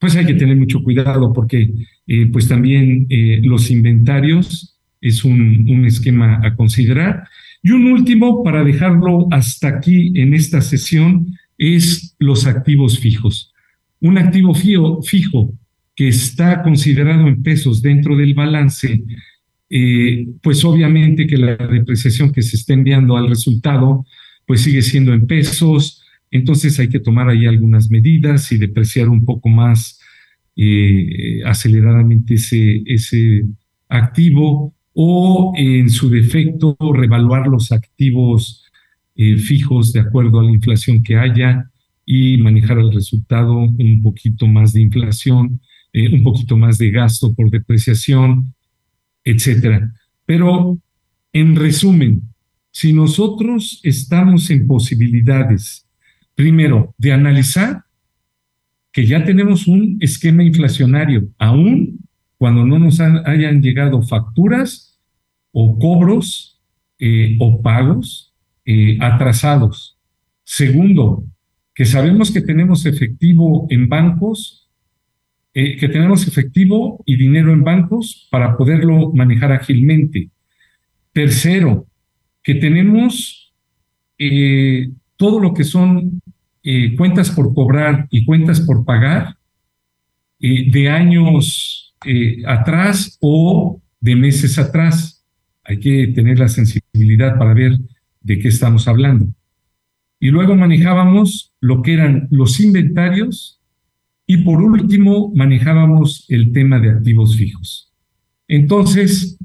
pues 0.00 0.16
hay 0.16 0.26
que 0.26 0.34
tener 0.34 0.56
mucho 0.56 0.82
cuidado 0.82 1.32
porque 1.32 1.70
pues 2.32 2.48
también 2.48 3.06
los 3.44 3.70
inventarios 3.70 4.76
es 5.00 5.24
un, 5.24 5.66
un 5.70 5.86
esquema 5.86 6.40
a 6.42 6.54
considerar. 6.54 7.26
Y 7.62 7.70
un 7.70 7.86
último, 7.86 8.44
para 8.44 8.62
dejarlo 8.62 9.26
hasta 9.30 9.68
aquí 9.68 10.12
en 10.20 10.34
esta 10.34 10.60
sesión, 10.60 11.34
es 11.58 12.14
los 12.18 12.46
activos 12.46 12.98
fijos. 12.98 13.52
Un 14.00 14.18
activo 14.18 14.54
fijo, 14.54 15.52
que 15.96 16.08
está 16.08 16.62
considerado 16.62 17.28
en 17.28 17.42
pesos 17.42 17.80
dentro 17.80 18.16
del 18.16 18.34
balance 18.34 19.04
eh, 19.70 20.28
pues 20.42 20.64
obviamente 20.64 21.26
que 21.26 21.36
la 21.36 21.56
depreciación 21.56 22.32
que 22.32 22.42
se 22.42 22.56
está 22.56 22.74
enviando 22.74 23.16
al 23.16 23.28
resultado, 23.28 24.06
pues 24.46 24.60
sigue 24.60 24.82
siendo 24.82 25.12
en 25.12 25.26
pesos, 25.26 26.02
entonces 26.30 26.78
hay 26.78 26.88
que 26.88 27.00
tomar 27.00 27.28
ahí 27.28 27.46
algunas 27.46 27.90
medidas 27.90 28.52
y 28.52 28.58
depreciar 28.58 29.08
un 29.08 29.24
poco 29.24 29.48
más 29.48 30.00
eh, 30.54 31.40
aceleradamente 31.44 32.34
ese, 32.34 32.82
ese 32.86 33.46
activo 33.88 34.74
o 34.92 35.52
en 35.56 35.90
su 35.90 36.08
defecto 36.08 36.76
revaluar 36.92 37.48
los 37.48 37.72
activos 37.72 38.63
eh, 39.16 39.36
fijos 39.38 39.92
de 39.92 40.00
acuerdo 40.00 40.40
a 40.40 40.44
la 40.44 40.52
inflación 40.52 41.02
que 41.02 41.16
haya 41.16 41.70
y 42.06 42.36
manejar 42.38 42.78
al 42.78 42.92
resultado 42.92 43.56
un 43.56 44.02
poquito 44.02 44.46
más 44.46 44.72
de 44.72 44.82
inflación, 44.82 45.60
un 45.94 46.22
poquito 46.22 46.56
más 46.56 46.76
de 46.76 46.90
gasto 46.90 47.32
por 47.32 47.50
depreciación 47.50 48.54
etcétera. 49.24 49.92
Pero, 50.26 50.78
en 51.32 51.56
resumen, 51.56 52.22
si 52.70 52.92
nosotros 52.92 53.80
estamos 53.82 54.50
en 54.50 54.66
posibilidades, 54.66 55.88
primero, 56.34 56.94
de 56.98 57.12
analizar 57.12 57.84
que 58.92 59.06
ya 59.06 59.24
tenemos 59.24 59.66
un 59.66 59.96
esquema 60.00 60.44
inflacionario, 60.44 61.28
aún 61.38 61.98
cuando 62.36 62.64
no 62.64 62.78
nos 62.78 63.00
hayan 63.00 63.62
llegado 63.62 64.02
facturas 64.02 65.00
o 65.50 65.78
cobros 65.78 66.60
eh, 66.98 67.36
o 67.40 67.62
pagos 67.62 68.33
eh, 68.66 68.96
atrasados. 69.00 69.98
Segundo, 70.42 71.24
que 71.74 71.84
sabemos 71.84 72.30
que 72.30 72.40
tenemos 72.40 72.86
efectivo 72.86 73.66
en 73.68 73.88
bancos 73.88 74.70
eh, 75.52 75.76
que 75.76 75.88
tenemos 75.88 76.26
efectivo 76.26 77.02
y 77.06 77.16
dinero 77.16 77.52
en 77.52 77.62
bancos 77.62 78.26
para 78.30 78.56
poderlo 78.56 79.12
manejar 79.12 79.52
ágilmente. 79.52 80.30
Tercero, 81.12 81.86
que 82.42 82.56
tenemos 82.56 83.54
eh, 84.18 84.90
todo 85.16 85.38
lo 85.40 85.54
que 85.54 85.64
son 85.64 86.20
cuentas 86.96 87.30
por 87.30 87.52
cobrar 87.52 88.08
y 88.10 88.24
cuentas 88.24 88.62
por 88.62 88.86
pagar 88.86 89.36
de 90.40 90.88
años 90.88 91.94
atrás 92.46 93.18
o 93.20 93.82
de 94.00 94.16
meses 94.16 94.58
atrás. 94.58 95.22
Hay 95.62 95.78
que 95.78 96.06
tener 96.08 96.38
la 96.38 96.48
sensibilidad 96.48 97.38
para 97.38 97.52
ver 97.52 97.78
de 98.24 98.40
qué 98.40 98.48
estamos 98.48 98.88
hablando. 98.88 99.28
Y 100.18 100.30
luego 100.30 100.56
manejábamos 100.56 101.52
lo 101.60 101.82
que 101.82 101.92
eran 101.92 102.26
los 102.30 102.58
inventarios 102.58 103.60
y 104.26 104.38
por 104.38 104.62
último, 104.62 105.32
manejábamos 105.34 106.24
el 106.28 106.52
tema 106.52 106.80
de 106.80 106.90
activos 106.90 107.36
fijos. 107.36 107.92
Entonces, 108.48 109.38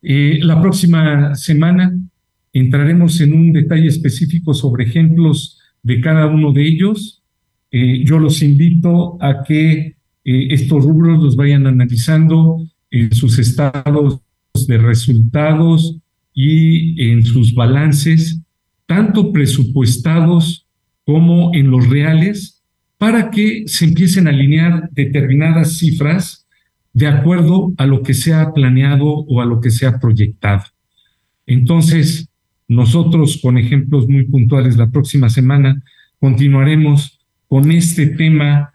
eh, 0.00 0.38
la 0.42 0.60
próxima 0.60 1.34
semana 1.34 1.94
entraremos 2.52 3.20
en 3.20 3.34
un 3.34 3.52
detalle 3.52 3.88
específico 3.88 4.54
sobre 4.54 4.84
ejemplos 4.84 5.58
de 5.82 6.00
cada 6.00 6.26
uno 6.26 6.52
de 6.52 6.66
ellos. 6.66 7.22
Eh, 7.70 8.04
yo 8.04 8.18
los 8.18 8.42
invito 8.42 9.22
a 9.22 9.42
que 9.42 9.96
eh, 10.24 10.48
estos 10.50 10.84
rubros 10.84 11.22
los 11.22 11.36
vayan 11.36 11.66
analizando 11.66 12.66
en 12.90 13.12
sus 13.12 13.38
estados 13.38 14.20
de 14.66 14.78
resultados 14.78 15.98
y 16.40 17.10
en 17.10 17.24
sus 17.24 17.52
balances, 17.52 18.40
tanto 18.86 19.32
presupuestados 19.32 20.68
como 21.04 21.52
en 21.52 21.68
los 21.68 21.88
reales, 21.88 22.62
para 22.96 23.32
que 23.32 23.64
se 23.66 23.86
empiecen 23.86 24.28
a 24.28 24.30
alinear 24.30 24.88
determinadas 24.92 25.78
cifras 25.78 26.46
de 26.92 27.08
acuerdo 27.08 27.74
a 27.76 27.86
lo 27.86 28.04
que 28.04 28.14
se 28.14 28.34
ha 28.34 28.52
planeado 28.52 29.04
o 29.04 29.40
a 29.40 29.44
lo 29.46 29.60
que 29.60 29.70
se 29.70 29.84
ha 29.84 29.98
proyectado. 29.98 30.62
Entonces, 31.44 32.28
nosotros 32.68 33.40
con 33.42 33.58
ejemplos 33.58 34.08
muy 34.08 34.24
puntuales 34.24 34.76
la 34.76 34.90
próxima 34.90 35.28
semana 35.30 35.82
continuaremos 36.20 37.18
con 37.48 37.72
este 37.72 38.06
tema 38.06 38.72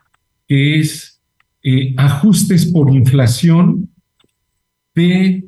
que 0.49 0.81
es 0.81 1.21
eh, 1.63 1.93
ajustes 1.95 2.65
por 2.65 2.93
inflación 2.93 3.89
de 4.93 5.45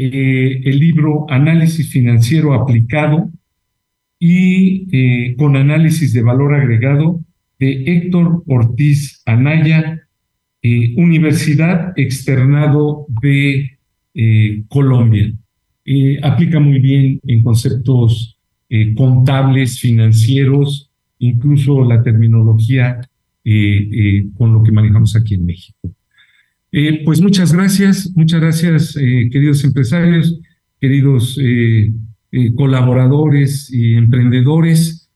eh, 0.00 0.60
el 0.64 0.78
libro 0.78 1.26
Análisis 1.28 1.90
Financiero 1.90 2.54
Aplicado 2.54 3.32
y 4.20 4.86
eh, 4.92 5.34
con 5.36 5.56
análisis 5.56 6.12
de 6.12 6.22
valor 6.22 6.54
agregado 6.54 7.20
de 7.58 7.82
Héctor 7.84 8.44
Ortiz 8.46 9.20
Anaya, 9.26 10.00
eh, 10.62 10.94
Universidad 10.96 11.92
Externado 11.96 13.06
de 13.20 13.76
Colombia. 14.68 15.32
Aplica 16.22 16.58
muy 16.58 16.80
bien 16.80 17.20
en 17.24 17.42
conceptos 17.42 18.36
contables, 18.96 19.78
financieros, 19.78 20.90
incluso 21.20 21.84
la 21.84 22.02
terminología 22.02 23.00
con 24.36 24.54
lo 24.54 24.64
que 24.64 24.72
manejamos 24.72 25.14
aquí 25.14 25.34
en 25.34 25.46
México. 25.46 25.94
Pues 27.04 27.20
muchas 27.20 27.52
gracias, 27.52 28.10
muchas 28.14 28.40
gracias, 28.40 28.94
queridos 28.94 29.64
empresarios, 29.64 30.38
queridos 30.80 31.38
colaboradores 32.56 33.72
y 33.72 33.94
emprendedores. 33.94 35.08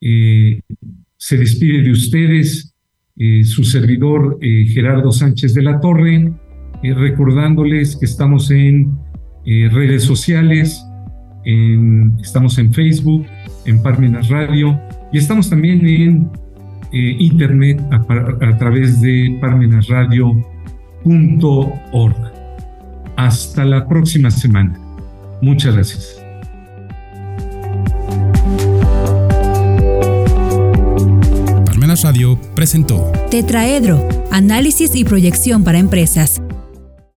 Se 0.00 1.36
despide 1.36 1.82
de 1.82 1.90
ustedes 1.90 2.74
eh, 3.20 3.42
su 3.42 3.64
servidor 3.64 4.38
eh, 4.40 4.64
Gerardo 4.68 5.10
Sánchez 5.10 5.52
de 5.52 5.62
la 5.62 5.80
Torre, 5.80 6.32
eh, 6.84 6.94
recordándoles 6.94 7.96
que 7.96 8.06
estamos 8.06 8.50
en 8.52 8.96
redes 9.44 10.02
sociales, 10.04 10.84
estamos 12.22 12.58
en 12.58 12.74
Facebook, 12.74 13.24
en 13.64 13.82
Parmenas 13.82 14.28
Radio 14.28 14.78
y 15.10 15.16
estamos 15.16 15.48
también 15.48 15.86
en 15.86 16.30
internet 16.92 17.80
a, 17.90 17.96
a, 17.96 18.58
través 18.58 19.00
de 19.00 19.38
parmenasradio.org. 21.04 22.32
Hasta 23.16 23.64
la 23.64 23.88
próxima 23.88 24.30
semana. 24.30 24.78
Muchas 25.40 25.74
gracias. 25.74 26.22
Radio 32.02 32.38
presentó 32.54 33.10
Tetraedro, 33.30 34.08
análisis 34.30 34.94
y 34.94 35.04
proyección 35.04 35.64
para 35.64 35.78
empresas 35.78 36.40